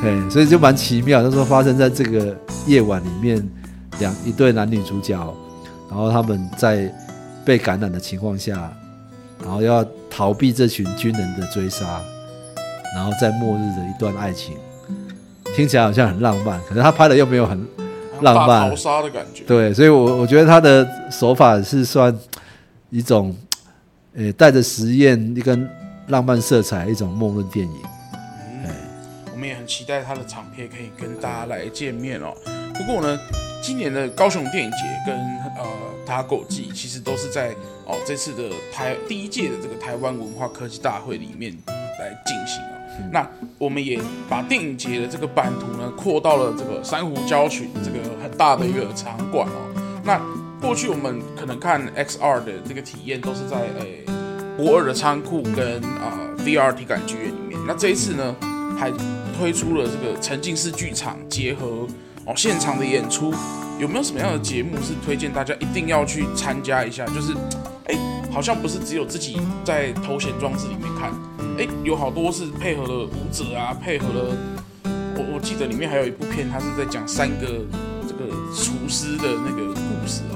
[0.03, 1.23] 哎，所以就蛮奇妙。
[1.23, 3.49] 他说发生在这个夜晚里面，
[4.01, 5.17] 两一对男女主角，
[5.89, 6.93] 然后他们在
[7.45, 8.73] 被感染的情况下。
[9.43, 11.99] 然后要逃避这群军人的追杀，
[12.95, 14.55] 然后在末日的一段爱情，
[15.55, 17.67] 听起来好像很浪漫，可是他拍的又没有很
[18.21, 19.45] 浪漫，逃杀的感觉。
[19.45, 22.17] 对，所以我我觉得他的手法是算
[22.91, 23.37] 一种，
[24.15, 25.69] 呃，带着实验一根
[26.09, 27.77] 浪漫色彩一种末日电影。
[28.65, 28.71] 嗯，
[29.33, 32.35] 我们也很期待他的长片可以跟大家来见面哦。
[32.75, 33.19] 不过呢，
[33.63, 35.15] 今年的高雄电影节跟
[35.57, 35.67] 呃
[36.07, 37.55] 打狗记其实都是在。
[37.87, 42.63] 哦，这次的台第一届的这个台湾文化科技大会里面来进行
[43.13, 50.03] 那我们也把电影节的这个版图呢扩到了这个珊瑚礁群这个很大的一个场馆哦。
[50.05, 50.21] 那
[50.61, 54.05] 过去我们可能看 XR 的这个体验都是在诶
[54.57, 57.59] 驳二的仓库跟啊、呃、VR 体感剧院里面。
[57.67, 58.37] 那这一次呢，
[58.79, 58.93] 还
[59.39, 61.87] 推出了这个沉浸式剧场结合
[62.25, 63.35] 哦现场的演出，
[63.79, 67.05] 有没有什么样的节目是推荐大家一定要去参加一下？
[67.07, 67.35] 就是。
[68.33, 71.13] 好像不是只有自己在头显装置里面看，
[71.61, 74.35] 哎，有好多是配合了舞者啊，配合了
[75.15, 77.47] 我我记得里面还有一部片，它是在讲三个
[78.09, 80.35] 这个厨师的那个故事啊，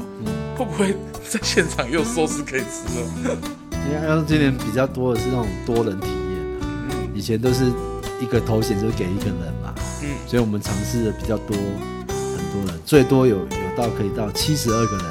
[0.55, 0.95] 会不会
[1.27, 3.39] 在现场又有寿司可以吃了？
[3.73, 7.73] 因为像今年比较多的是那种多人体验啊，嗯，以前都是
[8.21, 15.07] 一个头衔就给一个人嘛，嗯，所以我们尝试的比较多，很多人，最多有有到可以到七十二个人。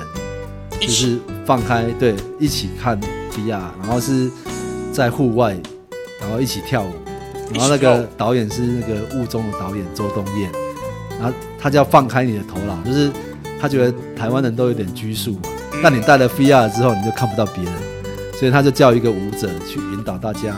[0.79, 2.99] 就是放开对，一起看
[3.31, 4.29] VR，然后是
[4.91, 5.57] 在户外，
[6.23, 6.91] 然后一起跳舞，
[7.53, 10.49] 然后那个导演是那个雾中的导演周东燕，
[11.19, 13.11] 然后他叫放开你的头脑，就是
[13.61, 15.41] 他觉得台湾人都有点拘束嘛，
[15.83, 17.73] 但你戴了 VR 之后，你就看不到别人，
[18.39, 20.55] 所以他就叫一个舞者去引导大家，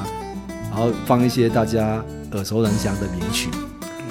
[0.70, 3.50] 然后放一些大家耳熟能详的名曲，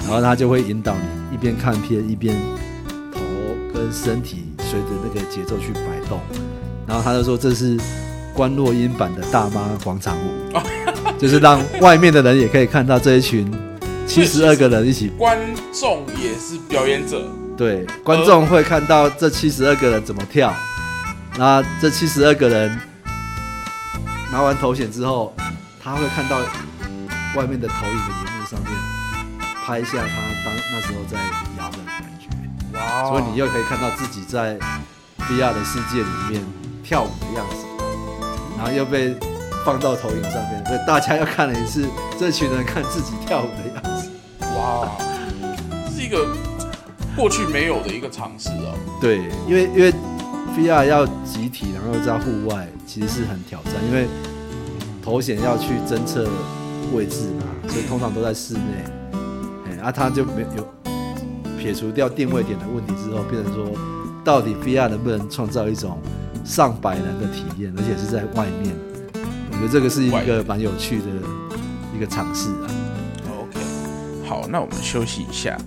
[0.01, 2.35] 然后他就会引导你一边看片一边
[3.11, 3.19] 头
[3.73, 4.43] 跟身体。
[4.67, 6.19] 随着那个节奏去摆动，
[6.87, 7.79] 然后他就说这是
[8.35, 10.59] 关洛音版的大妈广场舞，
[11.17, 13.49] 就是让外面的人也可以看到这一群
[14.05, 15.07] 七十二个人一起。
[15.17, 15.39] 观
[15.71, 17.25] 众也是表演者，
[17.57, 20.53] 对，观众会看到这七十二个人怎么跳。
[21.37, 22.77] 那这七十二个人
[24.31, 25.33] 拿完头衔之后，
[25.81, 26.39] 他会看到
[27.35, 28.71] 外面的投影的荧幕上面
[29.65, 30.05] 拍下他
[30.45, 31.17] 当那时候在
[31.57, 31.77] 摇的。
[31.87, 32.27] 感觉。
[32.77, 34.57] 哇所以你又可以看到自己在
[35.29, 36.43] VR 的世界里面
[36.83, 37.64] 跳舞的样子，
[38.57, 39.15] 然后又被
[39.65, 41.87] 放到投影上面，所以大家又看了一次
[42.19, 44.09] 这群人看自己跳舞的样子。
[44.57, 44.89] 哇.
[45.89, 46.27] 是一个
[47.15, 48.75] 过去没有的一个尝试哦。
[49.01, 49.93] 对，因为因为
[50.57, 54.07] VR 要集体，然后在户外其实是很挑战，因为
[55.03, 56.27] 头显要去侦测
[56.93, 58.61] 位置嘛，所以通常都在室内。
[59.67, 60.67] 哎，啊，他就没有。
[61.57, 63.65] 撇除掉定位点的问题之后，变成说，
[64.23, 65.97] 到底 VR 能不能创造一种
[66.45, 68.73] 上百人的体验，而且是在外面？
[69.51, 71.05] 我觉得这个是一个蛮有趣的
[71.95, 72.69] 一个尝试啊。
[73.39, 73.59] OK，
[74.25, 75.57] 好，那我们休息一下。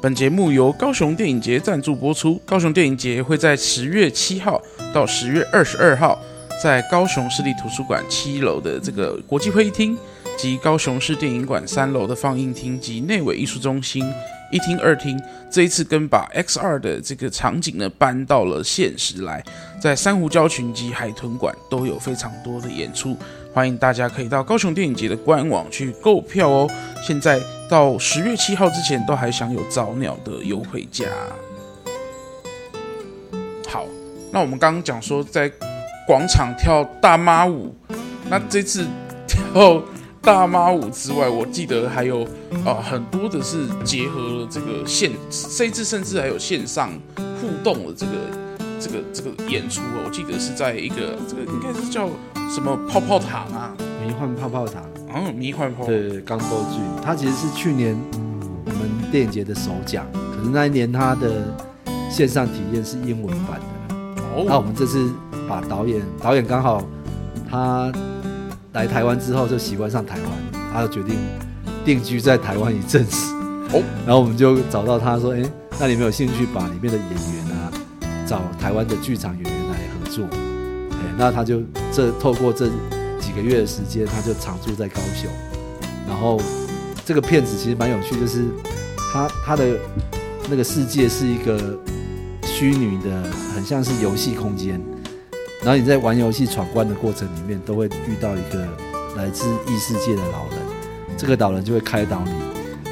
[0.00, 2.40] 本节目由高雄电影节赞助播出。
[2.46, 4.60] 高雄电影节会在十月七号
[4.94, 6.18] 到十月二十二号，
[6.62, 9.96] 在高雄市立图书馆七楼的这个国际会议厅。
[10.36, 14.04] 及高雄市电影馆三楼的放映厅及内委艺术中心
[14.52, 15.20] 一厅二厅，
[15.50, 19.42] 这一次跟把 X 二的这个场景呢搬到了现实来，
[19.80, 23.16] 在珊瑚礁群及海豚馆都有非常多的演出，
[23.52, 26.70] 欢迎大家可以到高雄电影节的官网去购票哦。
[27.02, 31.06] 现在到十月七号之前都还享有早鸟的优惠价。
[33.66, 33.84] 好，
[34.30, 35.50] 那我们刚刚讲说在
[36.06, 37.74] 广场跳大妈舞，
[38.30, 38.86] 那这次
[39.26, 39.82] 跳。
[40.26, 48.12] 大妈舞之外，我记得还有啊、呃、很多的是结合了这个线，甚至甚至还有线上互动的这个
[48.80, 50.02] 这个这个演出哦。
[50.04, 52.08] 我记得是在一个这个应该是叫
[52.52, 53.72] 什么泡泡糖啊，
[54.04, 54.82] 迷幻泡泡糖，
[55.14, 55.86] 嗯，迷幻泡泡。
[55.86, 57.96] 对，刚播剧，它其实是去年
[58.64, 61.54] 我们电影节的首奖，可是那一年它的
[62.10, 63.94] 线上体验是英文版的。
[64.34, 65.08] 哦，那我们这次
[65.48, 66.82] 把导演导演刚好
[67.48, 67.92] 他。
[68.76, 71.16] 来台湾之后就喜欢上台湾，他就决定
[71.82, 73.32] 定居在台湾一阵子。
[73.72, 75.42] 哦，然后我们就找到他说：“哎，
[75.80, 77.72] 那你有没有兴趣把里面的演员啊，
[78.26, 80.26] 找台湾的剧场演员来合作？”
[80.92, 82.66] 哎，那他就这透过这
[83.18, 85.30] 几个月的时间，他就常住在高雄。
[86.06, 86.38] 然后
[87.02, 88.44] 这个片子其实蛮有趣，就是
[89.10, 89.64] 他他的
[90.50, 91.58] 那个世界是一个
[92.42, 93.22] 虚拟的，
[93.54, 94.78] 很像是游戏空间。
[95.66, 98.64] 然后你在玩游戏闯关的过程里面，都会遇到一个
[99.16, 100.60] 来自异世界的老人，
[101.18, 102.30] 这个老人就会开导你，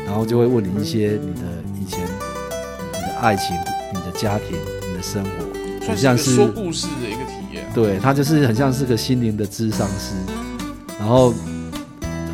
[0.05, 1.43] 然后就会问你一些你的
[1.81, 3.57] 以前、你的爱情、
[3.93, 4.59] 你的家庭、
[4.89, 7.65] 你的生活，很像是说故事的一个体验。
[7.73, 10.17] 对，他就是很像是个心灵的智商师，
[10.99, 11.33] 然后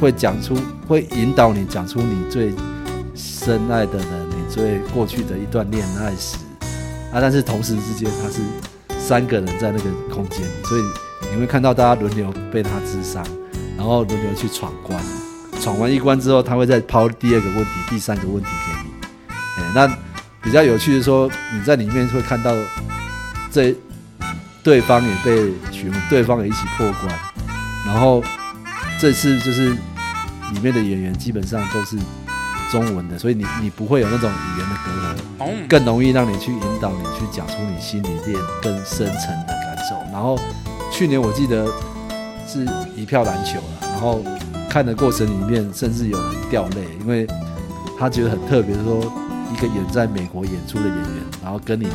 [0.01, 0.57] 会讲出、
[0.89, 2.55] 会引导你讲出你最
[3.15, 6.39] 深爱的人、你最过去的一段恋爱史
[7.13, 8.41] 啊，但是同时之间他是。
[9.01, 10.83] 三个人在那个空间里，所以
[11.33, 13.27] 你会看到大家轮流被他咨商，
[13.77, 15.03] 然后轮流去闯关。
[15.61, 19.35] 闯完一关之后，他会再抛第二个问题、第三个问题给你。
[19.59, 19.99] 哎，那
[20.41, 22.55] 比较有趣的说，你在里面会看到
[23.51, 23.75] 这
[24.63, 27.19] 对方也被询问，对方也一起破关。
[27.85, 28.23] 然后
[28.99, 31.99] 这次就是里面的演员基本上都是
[32.71, 39.97] 中文的，所以你你不会有那种语言的隔阂，更容易让你去引导你去讲出你心里面更深层的感受。
[40.13, 40.39] 然后
[40.93, 41.67] 去年我记得
[42.47, 44.23] 是一票难求了，然后
[44.69, 47.27] 看的过程里面甚至有人掉泪，因为
[47.99, 49.01] 他觉得很特别，说
[49.53, 51.07] 一个远在美国演出的演员，
[51.43, 51.89] 然后跟你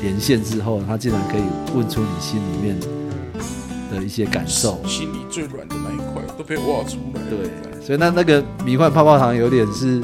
[0.00, 1.42] 连线之后，他竟然可以
[1.74, 2.76] 问出你心里面
[3.90, 7.20] 的一些感受，心里最软的那一块都被挖出来。
[7.30, 7.50] 对。
[7.80, 10.02] 所以那那个迷幻泡泡糖有点是，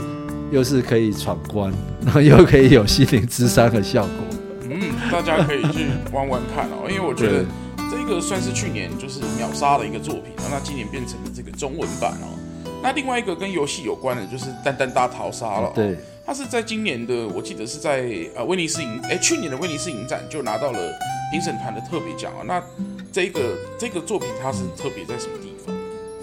[0.50, 4.12] 又是可以闯关， 然后又可以有心灵之商的效果。
[4.62, 4.80] 嗯，
[5.12, 7.44] 大家可以去玩玩看哦， 因为我觉得
[7.90, 12.32] 这个算是去年就是秒杀的一个作品，然后那今年变成了这个中文版哦。
[12.82, 15.70] 那另外一个跟游戏有关的，就是《蛋蛋大逃杀》了。
[15.74, 20.78] 对，它是在今年的，我记得是在呃威尼斯影，哎，去年的威尼斯影展就拿到了
[21.32, 22.40] 评审团的特别奖啊。
[22.46, 22.62] 那
[23.14, 25.72] 这个这个作品它是特别在什么地方？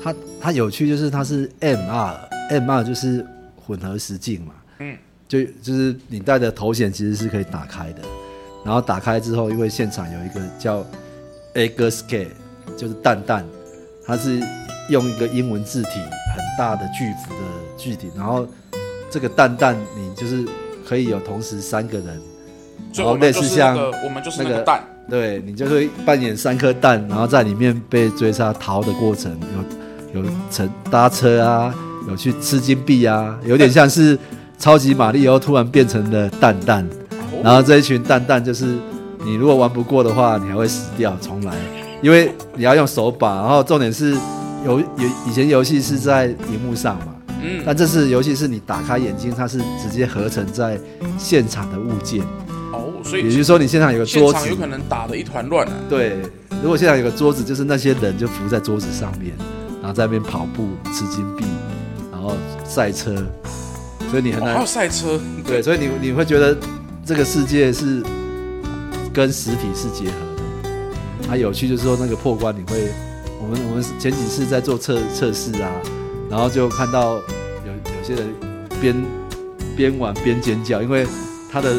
[0.03, 3.25] 它它有趣就是它是 MR，MR 就是
[3.55, 8.01] 混合实境嘛，嗯，就就是你戴的头显其实是可以打开的，
[8.65, 10.85] 然后打开之后，因为现场有一个叫
[11.53, 12.27] Egg Skate，
[12.75, 13.45] 就是蛋蛋，
[14.05, 14.41] 它是
[14.89, 15.91] 用一个英文字体
[16.35, 17.39] 很大的巨幅的
[17.77, 18.45] 句体，然后
[19.09, 20.45] 这个蛋蛋你就是
[20.85, 22.21] 可以有同时三个人，
[22.95, 29.81] 然后类似像我们就是那个蛋，对，你就会扮演三颗蛋，然后在里面被追杀逃的过程有。
[30.13, 30.21] 有
[30.51, 31.73] 乘搭车啊，
[32.09, 34.19] 有去吃金币啊，有点像是
[34.59, 36.85] 超级玛丽，然后突然变成了蛋蛋，
[37.41, 38.75] 然后这一群蛋蛋就是
[39.23, 41.53] 你如果玩不过的话，你还会死掉重来，
[42.01, 44.11] 因为你要用手把，然后重点是
[44.65, 50.77] 游有以前游戏是在荧幕上嘛，嗯，但这次游戏是你打开眼睛，它是直接合成在
[51.17, 52.21] 现场的物件，
[53.01, 56.17] 哦，所以也就是说你现场有个桌子，有可能打的一团乱啊，对，
[56.61, 59.33] 如果现场有个桌子，就是那些人就浮在桌子上面。
[59.81, 61.43] 然后在那边跑步吃金币，
[62.11, 63.15] 然后赛车，
[64.11, 64.53] 所以你很难。
[64.53, 66.55] 还有赛车，对，所以你你会觉得
[67.03, 68.03] 这个世界是
[69.11, 70.79] 跟实体是结合的。
[71.27, 72.89] 它有趣就是说那个破关，你会，
[73.41, 75.71] 我们我们前几次在做测测试啊，
[76.29, 78.31] 然后就看到有有些人
[78.79, 78.95] 边
[79.75, 81.07] 边玩边尖叫，因为
[81.51, 81.75] 他的。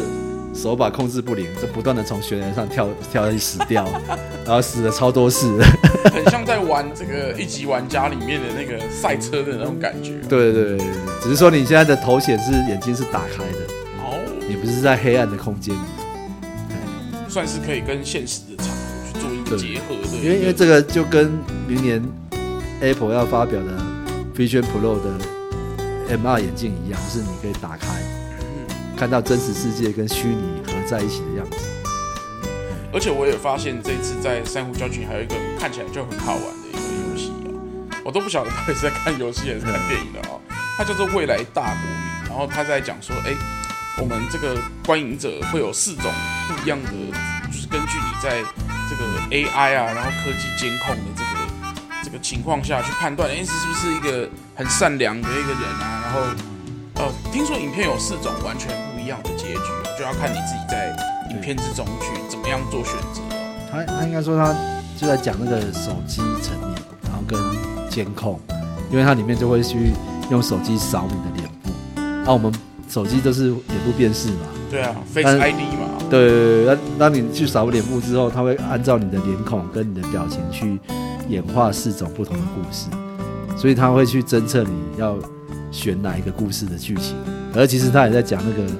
[0.53, 3.87] 手把控制不灵，就不断的从悬崖上跳跳下去死掉，
[4.45, 5.59] 然后死了超多次，
[6.13, 10.13] 很像在玩这个一级玩家里面的那个赛车的那种感觉。
[10.29, 10.87] 对对对，
[11.21, 13.59] 只是说你现在的头显是眼睛是打开的，
[13.99, 15.79] 哦，你不是在黑暗的空间里，
[17.27, 20.17] 算是可以跟现实的场合去做一个结合的。
[20.23, 21.31] 因为因为这个就跟
[21.67, 22.01] 明年
[22.79, 23.71] Apple 要发表的
[24.35, 27.87] Vision Pro 的 MR 眼镜一样，就是你可以打开。
[29.03, 31.57] 看到真实世界跟虚拟合在一起的样子，
[32.93, 37.29] 而且我也发现这次在珊瑚礁群还有一个看起来就很好玩的一个游戏
[37.91, 40.39] 啊，我都不晓得他是在看游戏还是看电影的啊。
[40.77, 43.35] 它叫做未来大国民，然后他在讲说，哎，
[43.99, 46.09] 我们这个观影者会有四种
[46.47, 46.91] 不一样的，
[47.51, 48.41] 就是根据你在
[48.89, 56.21] 这个 AI 啊，然后科技监控的这个这个情况下去判断，哎，是是不是一个很善良的一个人啊，然后。
[56.95, 58.69] 呃，听说影片有四种完全
[59.03, 59.59] 不一样的结局，
[59.99, 60.95] 就要看你自己在
[61.29, 63.21] 影片之中去怎么样做选择。
[63.69, 64.55] 他他应该说他
[64.97, 67.37] 就在讲那个手机成瘾，然后跟
[67.89, 68.39] 监控，
[68.89, 69.91] 因为它里面就会去
[70.31, 71.69] 用手机扫你的脸部。
[71.95, 72.53] 那、啊、我们
[72.87, 74.47] 手机都是脸部辨识嘛？
[74.71, 75.89] 对啊，Face ID 嘛。
[76.09, 80.79] 对对对，那当你去扫脸部之后，它会按照你的脸孔跟你的表情去
[81.27, 82.87] 演化四种不同的故事，
[83.57, 85.17] 所以他会去侦测你要。
[85.71, 87.15] 选哪一个故事的剧情，
[87.55, 88.71] 而其实他也在讲那个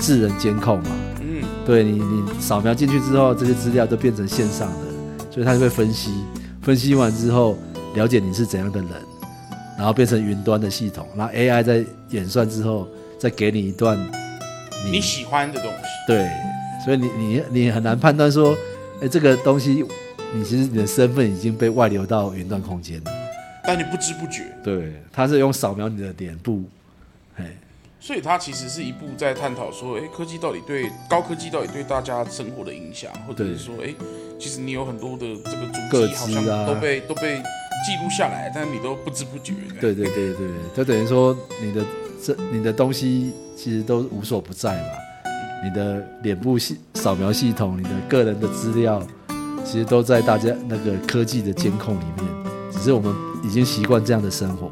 [0.00, 0.90] 智能监控嘛。
[1.20, 6.12] 嗯，对你，你扫描进去之后，这些资料都变成线上的，所以它就会分析，
[6.62, 7.56] 分析完之后
[7.94, 8.90] 了解你是怎样的人，
[9.76, 12.86] 然后变成云端的系统，然后 AI 在演算之后
[13.18, 13.98] 再给你一段
[14.84, 15.76] 你，你喜欢的东西。
[16.06, 16.28] 对，
[16.84, 18.54] 所以你你你很难判断说，
[19.00, 19.84] 哎，这个东西
[20.34, 23.10] 你其实你的身份已经被外流到云端空间了，
[23.64, 24.44] 但你不知不觉。
[24.62, 26.62] 对，它是用扫描你的脸部，
[27.36, 27.46] 哎。
[27.98, 33.92] 所以它其实是一部在探讨说，哎，科技到底对高科技到底对大家生活的影响，或者是说，哎，
[34.38, 35.66] 其实你有很多的这个
[35.96, 39.54] 足迹好像都被都被记录下来，但是你都不知不觉。
[39.80, 41.84] 对对对对，就等于说你的
[42.22, 44.88] 这你的东西其实都无所不在嘛，
[45.64, 49.02] 你的脸部系扫描系统，你的个人的资料，
[49.64, 52.26] 其实都在大家那个科技的监控里面，
[52.70, 54.70] 只是我们已经习惯这样的生活。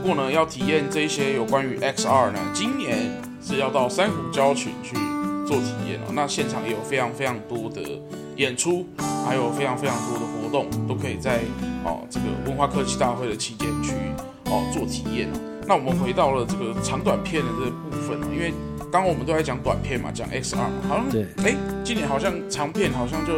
[0.00, 3.12] 不过呢，要体验这些有关于 XR 呢，今年
[3.44, 4.96] 是要到珊瑚礁群去
[5.46, 6.12] 做体验哦。
[6.14, 7.82] 那现场也有非常非常多的
[8.36, 8.86] 演出，
[9.26, 11.40] 还有非常非常多的活动，都可以在
[11.84, 13.92] 哦这个文化科技大会的期间去
[14.46, 15.28] 哦做体验。
[15.66, 18.54] 那我们回到了这个长短片的这个部分哦，因为
[18.90, 23.34] 刚刚我们都在讲短片嘛，讲 XR 嘛，好像对，哎，今年好像长片好像就。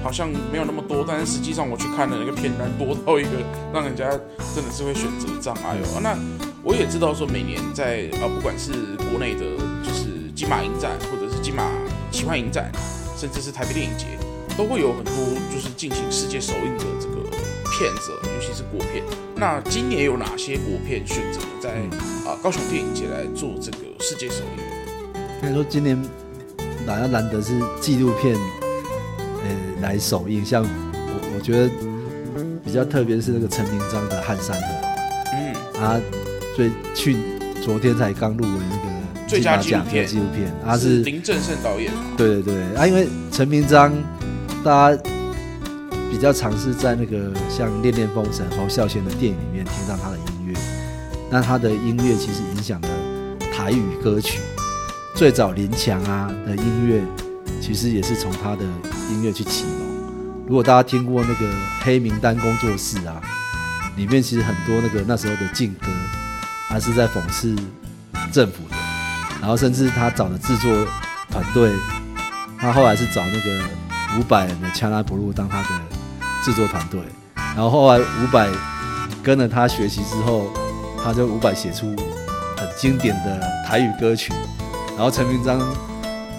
[0.00, 3.30] 好像没有那么多，但是实际上我去看了那个片单多到一个
[3.74, 4.08] 让人家
[4.54, 6.00] 真的是会选择障碍哦。
[6.00, 6.16] 那
[6.62, 8.70] 我也知道说，每年在啊，不管是
[9.10, 9.44] 国内的，
[9.82, 11.68] 就是金马影展，或者是金马
[12.12, 12.70] 奇幻影展，
[13.18, 14.06] 甚至是台北电影节，
[14.56, 15.12] 都会有很多
[15.52, 17.16] 就是进行世界首映的这个
[17.74, 19.02] 片子，尤其是国片。
[19.34, 21.70] 那今年有哪些国片选择在
[22.24, 24.67] 啊高雄电影节来做这个世界首映？
[25.42, 25.96] 应该说今年
[26.86, 28.36] 难要难得是纪录片。
[29.40, 31.70] 呃，来首映，像我我觉得
[32.64, 34.66] 比较特别是那个陈明章的《汉山河》，
[35.32, 36.00] 嗯，他
[36.56, 37.16] 最去
[37.62, 43.92] 昨天才刚入围那个最佳纪录片，纪录片，他是林正盛导演，对对对，啊，因为陈明章
[44.64, 45.02] 大家
[46.10, 50.54] 比较尝试在那个像《恋恋风尘》侯孝贤的电影里面听到他的音乐，
[51.30, 52.88] 那他的音乐其实影响了
[53.52, 54.40] 台语歌曲，
[55.18, 57.02] 最早林强啊的音乐。
[57.60, 58.62] 其实也是从他的
[59.10, 60.46] 音乐去启蒙。
[60.46, 63.20] 如果大家听过那个黑名单工作室啊，
[63.96, 65.88] 里面其实很多那个那时候的禁歌，
[66.68, 67.56] 他是在讽刺
[68.30, 68.76] 政府的。
[69.40, 70.70] 然后甚至他找的制作
[71.32, 71.72] 团队，
[72.56, 73.60] 他后来是找那个
[74.20, 75.68] 伍佰的枪拉布鲁当他的
[76.44, 77.00] 制作团队。
[77.34, 78.48] 然后后来伍佰
[79.20, 80.52] 跟了他学习之后，
[81.02, 81.88] 他就伍佰写出
[82.56, 84.32] 很经典的台语歌曲。
[84.98, 85.60] 然后陈明章。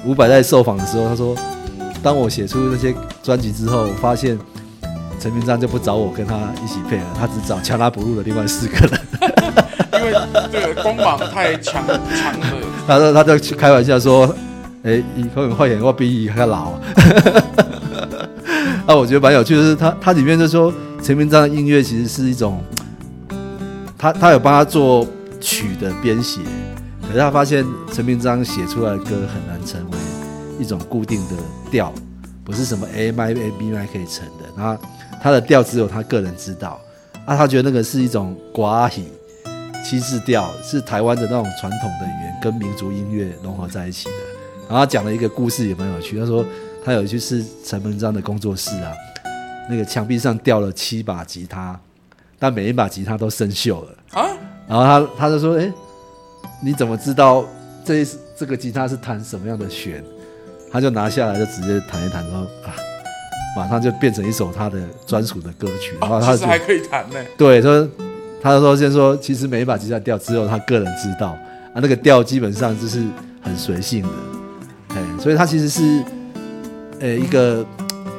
[0.06, 1.36] 伍佰在受访的时候，他说
[2.02, 4.40] ：“当我写出那些专辑之后，我发现
[5.20, 9.00] 陈明章就不找我跟他一起配了，他只找强拉不入的另外四个人，
[9.94, 10.14] 因为
[10.50, 12.48] 这个光芒太强强了。”
[12.88, 14.26] 他说：“他就开玩笑说，
[14.84, 16.80] 哎、欸，以后会演我比你还老。
[18.88, 22.64] ”啊，我觉得蛮有趣的是，他他里面就说陈明章的音乐其实是一种，
[23.98, 25.06] 他他有帮他做
[25.42, 26.40] 曲的编写。
[27.10, 29.98] 可是他发现陈明章写出来的歌很难成为
[30.60, 31.34] 一种固定的
[31.72, 31.92] 调，
[32.46, 34.46] 不是什么 A I A B I 可以成的。
[34.56, 34.80] 他
[35.20, 36.80] 他的调只有他个人知道
[37.26, 39.08] 啊，他觉得那个是一种寡喜
[39.84, 44.16] 七字调，是台湾的那种传统的语言跟民族音乐融合在一起的。
[44.68, 46.46] 然后他讲了一个故事也蛮有趣，他说
[46.86, 48.94] 他有一次是陈明章的工作室啊，
[49.68, 51.80] 那个墙壁上吊了七把吉他，
[52.38, 54.30] 但每一把吉他都生锈了啊。
[54.68, 55.74] 然后他他就说，哎。
[56.64, 57.46] 你怎么知道
[57.84, 60.04] 这这个吉他是弹什么样的弦？
[60.72, 62.70] 他就拿下来就直接弹一弹，然后啊，
[63.58, 65.96] 马上就变成一首他的专属的歌曲。
[66.00, 67.16] 然后他其实还可以弹呢。
[67.36, 67.90] 对，说
[68.40, 71.30] 他说先说，其实每一把吉他调只有他个人知道
[71.74, 73.04] 啊，那个调基本上就是
[73.42, 74.10] 很随性的，
[74.90, 76.04] 哎，所以他其实是
[77.00, 77.66] 呃一个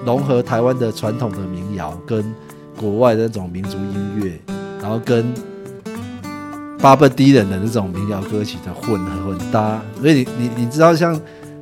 [0.04, 2.34] 融合台湾的传统的民谣跟
[2.76, 4.40] 国外的那种民族音乐，
[4.80, 5.32] 然后跟。
[6.80, 11.18] 巴布迪人的那种民谣歌曲的混合混搭，所以你你你知道，像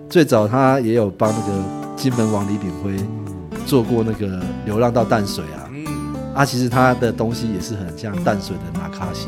[0.09, 1.65] 最早他也有帮那个
[1.97, 2.97] 金门王李炳辉
[3.67, 4.27] 做过那个
[4.65, 5.87] 《流浪到淡水》啊，嗯，
[6.35, 9.27] 啊，其实他的东西也是很像淡水的那卡西，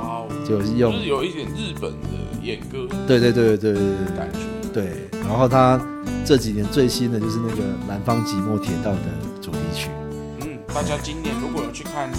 [0.00, 2.08] 哇哦，就是用就是有一点日本的
[2.42, 4.38] 演歌，对对对对对对对，感觉。
[4.72, 5.80] 对，然后他
[6.24, 9.00] 这几年最新的就是那个《南方寂寞铁道》的
[9.40, 9.90] 主题曲，
[10.40, 12.10] 嗯，大家今年如果有去看。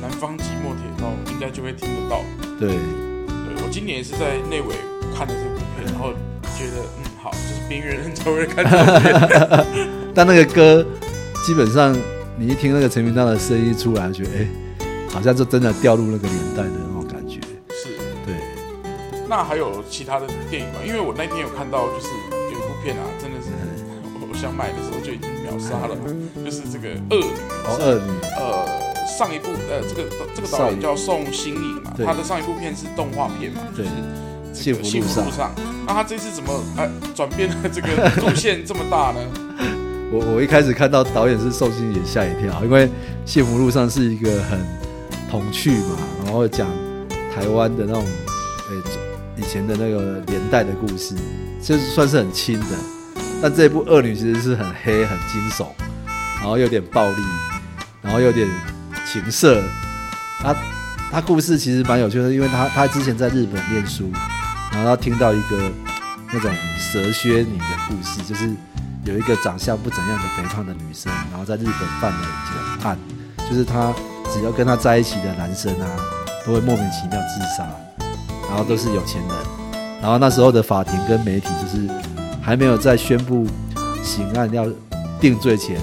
[0.00, 2.22] 南方寂寞铁道应该就会听得到。
[2.58, 4.74] 对，对我今年也是在内委
[5.16, 6.12] 看的这部片，然后
[6.56, 9.88] 觉得嗯好，就是边缘人才会看这部片。
[10.14, 10.84] 但那个歌
[11.44, 11.96] 基本上
[12.38, 14.48] 你一听那个陈明章的声音出来，觉得哎、欸，
[15.08, 17.40] 好像就真的掉入那个年代的那种感觉。
[17.70, 17.88] 是，
[18.24, 18.34] 对。
[19.28, 20.80] 那还有其他的电影吗？
[20.84, 23.48] 因为我那天有看到，就是有一部片啊，真的是
[24.20, 25.96] 我想买的时候就已经秒秒杀了，
[26.44, 27.30] 就是这个恶女。
[27.66, 28.10] 哦，恶女。
[28.38, 28.79] 呃，
[29.20, 33.90] 上一部呃，这个这个导演叫宋欣颖嘛，他的上一部片是动画片嘛，就是
[34.54, 35.54] 这个《幸福路上》。
[35.86, 37.88] 那他这次怎么哎转变了这个
[38.22, 39.20] 路线这么大呢？
[40.10, 42.86] 我我一开始看到导演是宋欣颖，吓一跳，因为
[43.26, 44.58] 《幸福路上》是一个很
[45.30, 46.66] 童趣嘛，然后讲
[47.34, 48.76] 台湾的那种诶
[49.36, 51.14] 以前的那个年代的故事，
[51.62, 52.66] 就是算是很轻的。
[53.42, 55.66] 但这部《恶女》其实是很黑、很惊悚，
[56.38, 57.22] 然后有点暴力，
[58.00, 58.48] 然后有点
[59.12, 59.62] 情色。
[60.40, 60.54] 他
[61.10, 64.10] 他故事其实蛮有趣的，因为他他之前在日本念书，
[64.72, 65.70] 然后他听到一个
[66.32, 68.50] 那种蛇蝎女的故事，就是。
[69.06, 72.98] 有一个长相不怎样的肥胖的女生，然后在日本犯了一个案，
[73.48, 73.94] 就是她
[74.30, 75.88] 只要跟她在一起的男生啊，
[76.44, 77.66] 都会莫名其妙自杀，
[78.46, 79.30] 然后都是有钱人。
[80.02, 81.88] 然后那时候的法庭跟媒体就是
[82.42, 83.46] 还没有在宣布
[84.02, 84.66] 刑案要
[85.18, 85.80] 定罪前，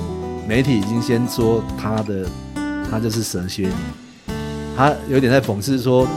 [0.47, 2.23] 媒体已经先说她的
[2.89, 4.33] 她就是蛇蝎女，
[4.75, 6.07] 他有点在讽刺说，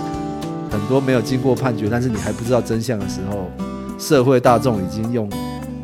[0.70, 3.50] 很多没有经过判决，但是你还不知道真相的时候，
[3.98, 5.28] 社会大众已经用。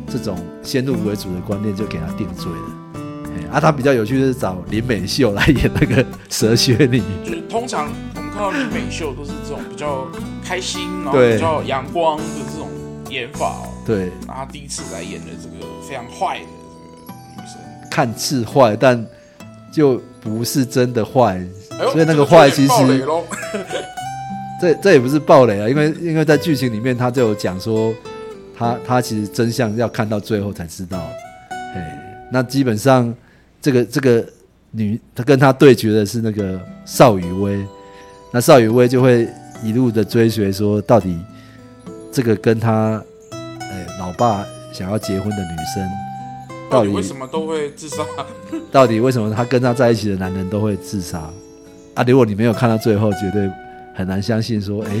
[0.09, 7.03] 这种先入为主的观念就给他定罪了，啊，他比较有趣的是找林美秀来演那个蛇蝎女。
[7.25, 10.07] 就是通常我们看到林美秀都是这种比较
[10.41, 12.69] 开心，然后比较阳光的这种
[13.09, 13.67] 演法哦。
[13.85, 19.05] 对，然后他第一次来演的这个非常坏的这个女生，看似坏，但
[19.73, 23.05] 就不是真的坏，哎、所以那个坏其实，
[24.61, 27.93] 这这也不是暴雷啊，因为因为在剧情里面他就有讲说。
[28.59, 30.97] 他他其实真相要看到最后才知道，
[31.51, 33.13] 哎，那基本上
[33.61, 34.25] 这个这个
[34.71, 37.63] 女，她跟他对决的是那个邵雨薇，
[38.31, 39.29] 那邵雨薇就会
[39.61, 41.15] 一路的追随，说到底
[42.11, 42.99] 这个跟他
[43.59, 45.87] 哎老爸想要结婚的女生，
[46.69, 48.03] 到底为什么都会自杀？
[48.71, 51.29] 到底为什么他跟他在一起的男人都会自杀？
[51.93, 53.49] 啊，如果你没有看到最后，绝对
[53.95, 54.91] 很难相信说，哎，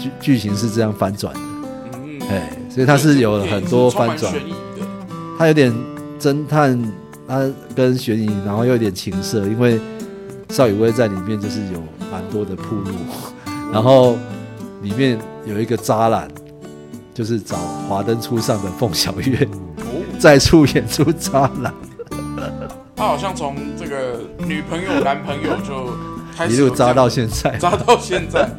[0.00, 1.40] 剧剧情是这样翻转的，
[2.04, 2.58] 嗯哎。
[2.70, 4.30] 所以他是有很多翻转，
[5.38, 5.74] 他有点
[6.20, 6.78] 侦探，
[7.26, 9.80] 他跟悬疑，然后又有点情色，因为
[10.50, 11.82] 邵雨薇在里面就是有
[12.12, 12.90] 蛮多的铺路，
[13.72, 14.18] 然后
[14.82, 16.28] 里面有一个渣男，
[17.14, 17.56] 就是找
[17.88, 19.48] 华灯初上的凤小岳
[20.18, 21.72] 再出演出渣男，
[22.96, 25.92] 他好像从这个女朋友、男朋友就
[26.36, 28.50] 开始 一路渣到现在，渣到现在，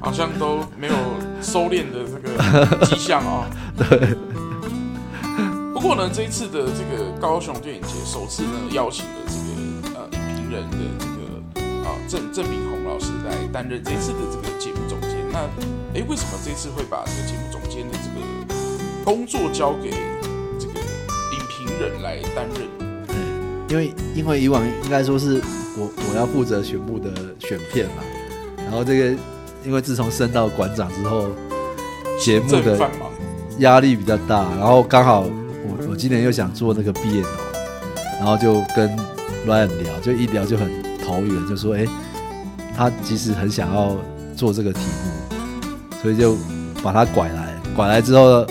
[0.00, 0.94] 好像都没有
[1.40, 3.46] 收敛的这个迹象啊。
[3.76, 4.16] 对。
[5.72, 9.34] 不过呢，这一次的这个高雄电影节首次呢邀请了这
[9.92, 15.10] 个呃影评人的这个啊郑郑炳宏老师来担任这次的这个节目总监。
[15.32, 15.38] 那
[15.94, 19.90] 哎，为什么这次会把这个节目总监的这个工作交给
[21.88, 23.06] 人来担任？
[23.06, 23.16] 对，
[23.68, 25.40] 因为因为以往应该说是
[25.78, 28.02] 我我要负责选部的选片嘛，
[28.58, 29.18] 然后这个。
[29.64, 31.26] 因为自从升到馆长之后，
[32.20, 32.88] 节目的
[33.58, 37.28] 压力比较大，然后刚好我我今年又想做那个毕业楼，
[38.20, 38.88] 然后就跟
[39.44, 40.70] Ryan 聊，就一聊就很
[41.04, 41.84] 投缘，就说哎，
[42.76, 43.96] 他其实很想要
[44.36, 45.36] 做这个题目，
[46.00, 46.36] 所以就
[46.80, 48.46] 把他拐来，拐来之后，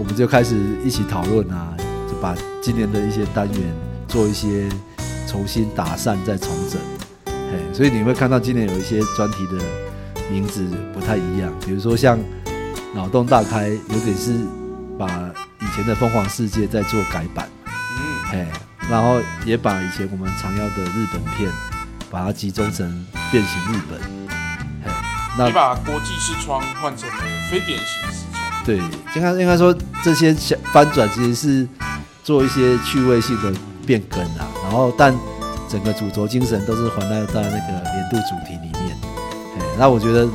[0.00, 1.76] 我们就开始一起讨论啊，
[2.10, 2.34] 就把
[2.66, 3.62] 今年的一些单元
[4.08, 4.68] 做一些
[5.24, 6.80] 重新打散再重整，
[7.32, 9.64] 嘿，所以你会看到今年有一些专题的。
[10.28, 12.18] 名字不太一样，比如说像
[12.92, 14.34] 脑洞大开，有点是
[14.98, 15.06] 把
[15.60, 18.48] 以前的疯狂世界在做改版，嗯，哎，
[18.90, 21.48] 然后也把以前我们常要的日本片，
[22.10, 24.00] 把它集中成变形日本，
[24.82, 24.90] 嘿，
[25.38, 27.14] 那你把国际视窗换成了
[27.48, 28.78] 非典型视窗，对，
[29.14, 30.34] 应该应该说这些
[30.72, 31.68] 翻转其实是
[32.26, 33.52] 做一些趣味性的
[33.86, 35.14] 变更啊，然后但
[35.68, 38.96] 整个主轴精神都是环绕在那个年度主题里面。
[39.78, 40.28] 那我觉得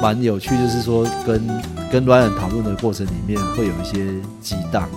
[0.00, 1.46] 蛮有趣，就是说跟
[1.90, 4.06] 跟 Ryan 讨论的过程里面会有一些
[4.40, 4.88] 激荡，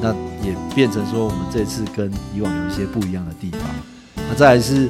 [0.00, 0.10] 那
[0.46, 3.60] 也变成说我们这次跟以往有一些不一样的地方。
[4.14, 4.88] 那再来是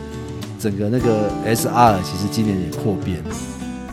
[0.61, 3.23] 整个那个 SR，其实今年也扩编，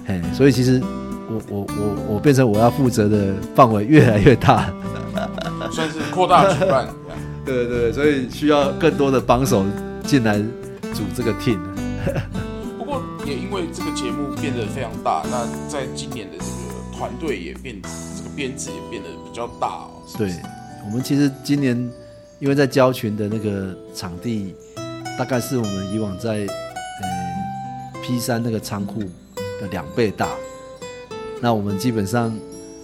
[0.05, 0.81] 嘿，所以其实
[1.29, 4.73] 我我我我变成我要负责的范围越来越大，
[6.15, 6.87] 扩大举办。
[7.45, 9.63] 对对对，所以需要更多的帮手
[10.03, 10.39] 进来
[10.93, 11.59] 组这个 team。
[12.77, 17.79] 不过也因为这个节目变得非常大，那在今年的这个团队也变，
[18.17, 19.91] 这个编制也变得比较大哦。
[20.07, 20.43] 是是对，
[20.85, 21.77] 我们其实今年
[22.39, 24.55] 因为在交群的那个场地，
[25.19, 29.01] 大概是我们以往在嗯 P 三那个仓库
[29.61, 30.29] 的两倍大。
[31.41, 32.35] 那我们基本上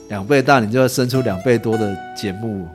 [0.09, 2.69] 两倍大，你就要生出两倍多的节目，嗯、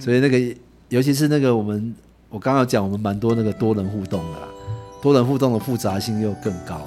[0.00, 0.56] 所以那个
[0.88, 1.94] 尤其是那个我们
[2.30, 4.48] 我刚刚讲我们蛮多那个多人互动的啦，
[5.02, 6.80] 多人互动的复杂性又更高，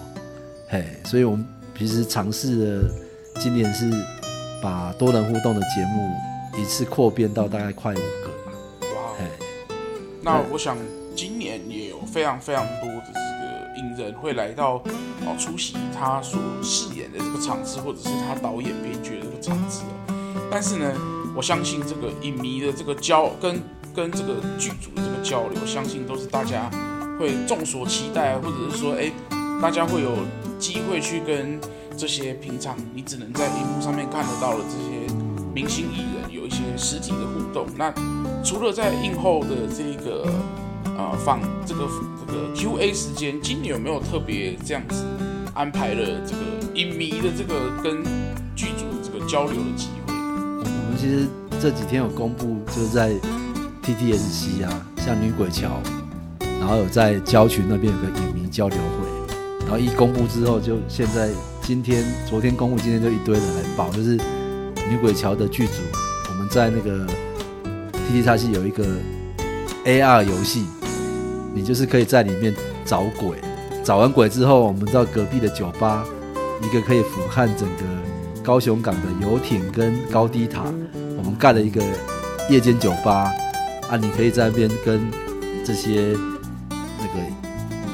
[0.67, 1.45] 嘿，所以我们
[1.75, 2.89] 平时尝试的
[3.39, 3.89] 今年是
[4.61, 6.11] 把多人互动的节目
[6.61, 9.25] 一次扩编到大概快五个，哇，嘿，
[10.21, 10.75] 那我想
[11.15, 14.81] 今年也有非常非常多的这个影人会来到
[15.25, 20.91] 哦出席他所饰演的这个场次，或者是他导演编剧的这个场次哦，但是呢。
[21.35, 23.61] 我相信这个影迷的这个交跟
[23.93, 26.69] 跟这个剧组的这个交流，相信都是大家
[27.19, 29.11] 会众所期待，或者是说，哎，
[29.61, 30.11] 大家会有
[30.59, 31.59] 机会去跟
[31.97, 35.13] 这些平常你只能在荧幕上面看得到的这些
[35.53, 37.67] 明星艺人有一些实体的互动。
[37.77, 37.93] 那
[38.43, 40.27] 除了在映后的这个
[40.85, 41.87] 呃放这个
[42.25, 45.05] 这个 Q&A 时间，今年有没有特别这样子
[45.53, 48.03] 安排了这个影迷的这个跟
[48.55, 50.02] 剧组的这个交流的机会？
[51.03, 51.27] 其实
[51.59, 53.11] 这几天有公布，就是在
[53.83, 55.67] TTSC 啊，像女鬼桥，
[56.61, 61.29] 然后有在郊区那边有个影迷交流会，然后一公布之后，就现在
[61.61, 64.15] 今天、昨天公布，今天就一堆人来报，就是
[64.89, 65.73] 女鬼桥的剧组，
[66.29, 67.05] 我们在那个
[68.09, 68.85] TTSC 有一个
[69.83, 70.63] AR 游戏，
[71.53, 73.39] 你就是可以在里面找鬼，
[73.83, 76.05] 找完鬼之后，我们到隔壁的酒吧，
[76.61, 78.12] 一个可以俯瞰整个。
[78.43, 80.65] 高雄港的游艇跟高低塔，
[81.17, 81.81] 我们盖了一个
[82.49, 83.31] 夜间酒吧
[83.89, 85.01] 啊，你可以在那边跟
[85.63, 86.13] 这些
[86.99, 87.19] 那个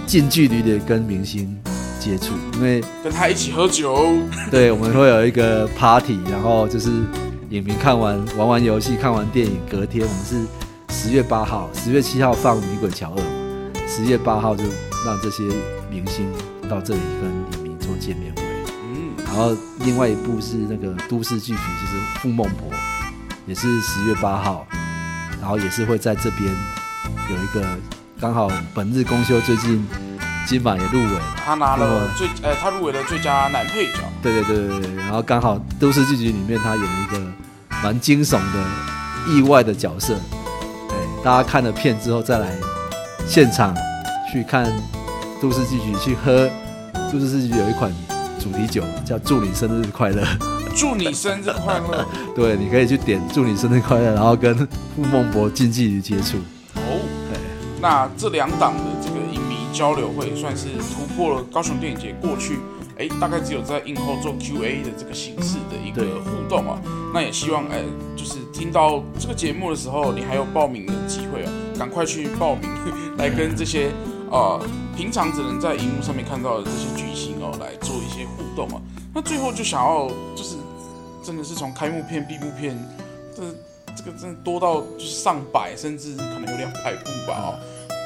[0.07, 1.55] 近距离的跟明星
[1.99, 4.07] 接触，因为跟他一起喝酒。
[4.49, 6.89] 对，我们会有一个 party，然后就是
[7.51, 10.47] 影迷看完玩完游戏，看完电影，隔天我们是
[10.89, 13.21] 十月八号，十月七号放《女鬼桥二》，
[13.87, 14.63] 十月八号就
[15.05, 15.43] 让这些
[15.91, 16.25] 明星
[16.67, 18.38] 到这里跟影迷做见面会。
[19.31, 22.69] 然后另外一部是那个都市剧集，就是《傅孟婆》，
[23.45, 24.65] 也是十月八号，
[25.39, 26.51] 然后也是会在这边
[27.29, 27.63] 有一个
[28.19, 29.87] 刚好本日公休，最近
[30.47, 33.99] 金马也入围，他拿了最呃，他入围了最佳男配角。
[34.21, 37.21] 对对对对对，然后刚好都市剧集里面他演了一个
[37.83, 40.15] 蛮惊悚的意外的角色，
[40.89, 42.57] 对，大家看了片之后再来
[43.27, 43.73] 现场
[44.33, 44.65] 去看
[45.39, 46.49] 都市剧集去喝
[47.11, 47.93] 都市剧集有一款。
[48.39, 50.23] 主题酒叫“祝你生日快乐”，
[50.73, 52.05] 祝你生日快乐。
[52.33, 54.55] 对，你可以去点“祝你生日快乐”，然后跟
[54.95, 56.37] 傅孟博近距离接触。
[56.75, 57.37] 哦，对，
[57.81, 62.59] 那这两档的这个影迷交流会算是突破了高雄电影节过去，
[62.97, 66.79] 哎，大概只有在映后做 Q&A 的这个形式的一个互动啊。
[67.13, 67.83] 那也希望，哎，
[68.15, 72.69] 就是听到这个节目的时候，你还有报名的机会啊，赶快去报名，
[73.17, 73.91] 来跟这些。
[74.31, 74.65] 啊、呃，
[74.95, 77.75] 平常只能在荧幕上面看到的这些巨星哦，来
[78.25, 78.81] 互动啊。
[79.13, 80.55] 那最后就想要，就是
[81.23, 82.77] 真的是从开幕片、闭幕片，
[83.35, 83.43] 这
[83.95, 87.59] 这个真的多到就是上百，甚至可能有两百部吧哦。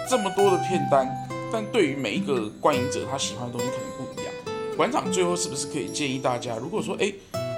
[0.10, 1.08] 这么多的片单，
[1.52, 4.34] 但对于每一个观影者，他喜欢的东西可能不一样。
[4.76, 7.12] 馆长最后是不是可以建议大家，如果说哎，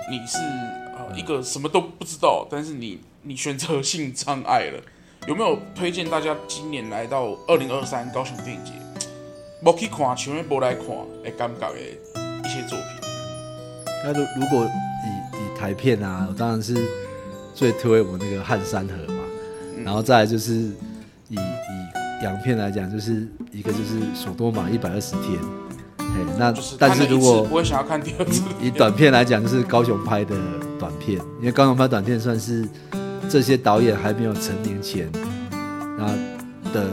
[0.10, 4.82] 你是呃一个什么都不知道，但是你你选择性障碍了。
[5.28, 8.74] 有没有推荐大家今年来到二零二三高雄电影节，
[9.60, 10.86] 没去看，前面不来看，
[11.24, 12.88] 哎，尴尬的一些作品。
[14.04, 16.76] 那如如果以以台片啊，我当然是
[17.54, 19.24] 最推我那个汉山河嘛，
[19.78, 25.40] 嗯、然后再来就是以以洋片来讲，就是一个就是索多玛一百二十天，
[25.98, 26.06] 哎，
[26.38, 30.36] 那但是如果不会想要看第二次，以短片来讲，就是高雄拍的
[30.80, 32.68] 短片，因为高雄拍短片算是。
[33.28, 35.12] 这些导演还没有成名前，
[35.98, 36.06] 那
[36.72, 36.88] 的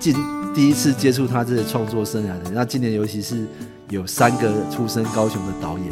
[0.00, 0.16] 近
[0.54, 3.46] 第一次接触他这些创作生涯的，那今年尤其是
[3.90, 5.88] 有三个出身高雄的导演，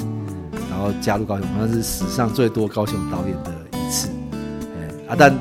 [0.70, 4.08] 然后加入高雄，好像是史上最多高雄导演的一次。
[4.32, 5.34] 哎啊，但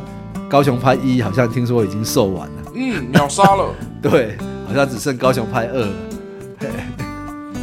[0.50, 3.74] 高雄拍一好像听说已经售完了，嗯，秒杀了。
[4.02, 4.38] 对，
[4.68, 5.94] 好像只剩高雄拍二了。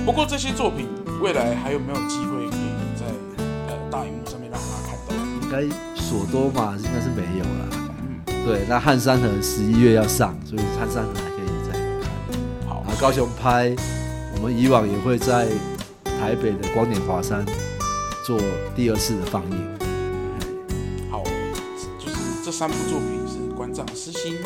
[0.04, 0.88] 不过这些作品
[1.20, 3.06] 未来还有没有机会可以在
[3.68, 5.14] 呃大荧幕上面让大家看到？
[5.42, 5.76] 应该。
[6.12, 7.68] 索多嘛应该是没有了，
[8.26, 12.68] 嗯，对，那汉山河十一月要上，所以汉山河还可以再看。
[12.68, 13.76] 好，高雄拍，我
[14.42, 15.46] 们以往也会在
[16.04, 17.46] 台北的光点华山
[18.26, 18.36] 做
[18.74, 19.78] 第二次的放映。
[21.08, 21.22] 好，
[21.98, 24.36] 就是这三部作品是馆长私心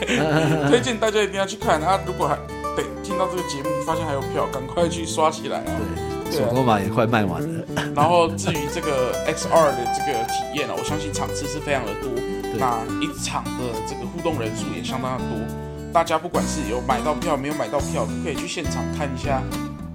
[0.68, 2.00] 推荐，大家一定要去看啊！
[2.04, 2.34] 如果还
[2.76, 5.72] 得听到这个节目，发现还有票，赶快去刷起来啊！
[5.78, 6.10] 对。
[6.32, 7.64] 索多玛也快卖完了，
[7.94, 12.10] 然后至于这个 XR 的这个体验呢，我相信场次是非常的多，
[12.56, 15.59] 那一场的这个互动人数也相当的多。
[15.92, 19.42] 大家不管是有买到票没有买到票，都可以去现场看一下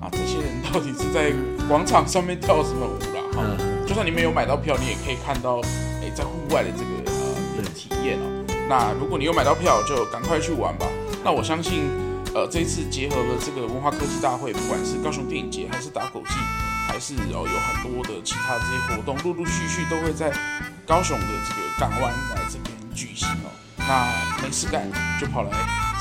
[0.01, 1.31] 啊，这些人到底是在
[1.69, 3.23] 广场上面跳什么舞啦？
[3.33, 3.43] 哈，
[3.87, 5.61] 就算你没有买到票，你也可以看到，
[6.01, 7.11] 哎，在户外的这个
[7.57, 8.45] 呃体验哦。
[8.67, 10.85] 那如果你有买到票，就赶快去玩吧。
[11.23, 11.87] 那我相信，
[12.33, 16.35] 呃，这一次结合了这个文化科技大会，不管是高雄电影节，还是打狗祭，
[16.89, 20.29] 还是哦有很多的其他这些活动，陆陆续续都会在
[20.85, 23.47] 高雄的这个港湾来这边举行哦。
[23.87, 24.83] 那没事干
[25.19, 25.49] 就跑来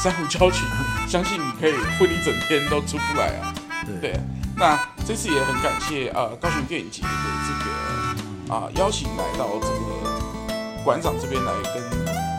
[0.03, 0.67] 珊瑚礁群，
[1.07, 3.55] 相信你可以混一整天都出不来啊。
[4.01, 4.21] 对，对，
[4.57, 7.09] 那这次也很感谢呃高雄电影节的
[7.47, 11.83] 这个啊、呃、邀请来到这个馆长这边来跟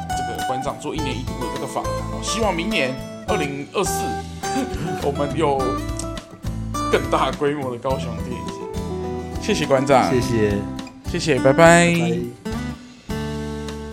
[0.10, 2.20] 这个馆长做一年一度的这个访谈哦。
[2.24, 2.94] 希望明年
[3.28, 4.02] 二零二四
[5.04, 5.58] 我们有
[6.92, 8.54] 更大规模的高雄电影节。
[9.42, 10.58] 谢谢馆长，谢谢，
[11.12, 11.94] 谢谢，拜拜。
[11.94, 12.45] 拜拜。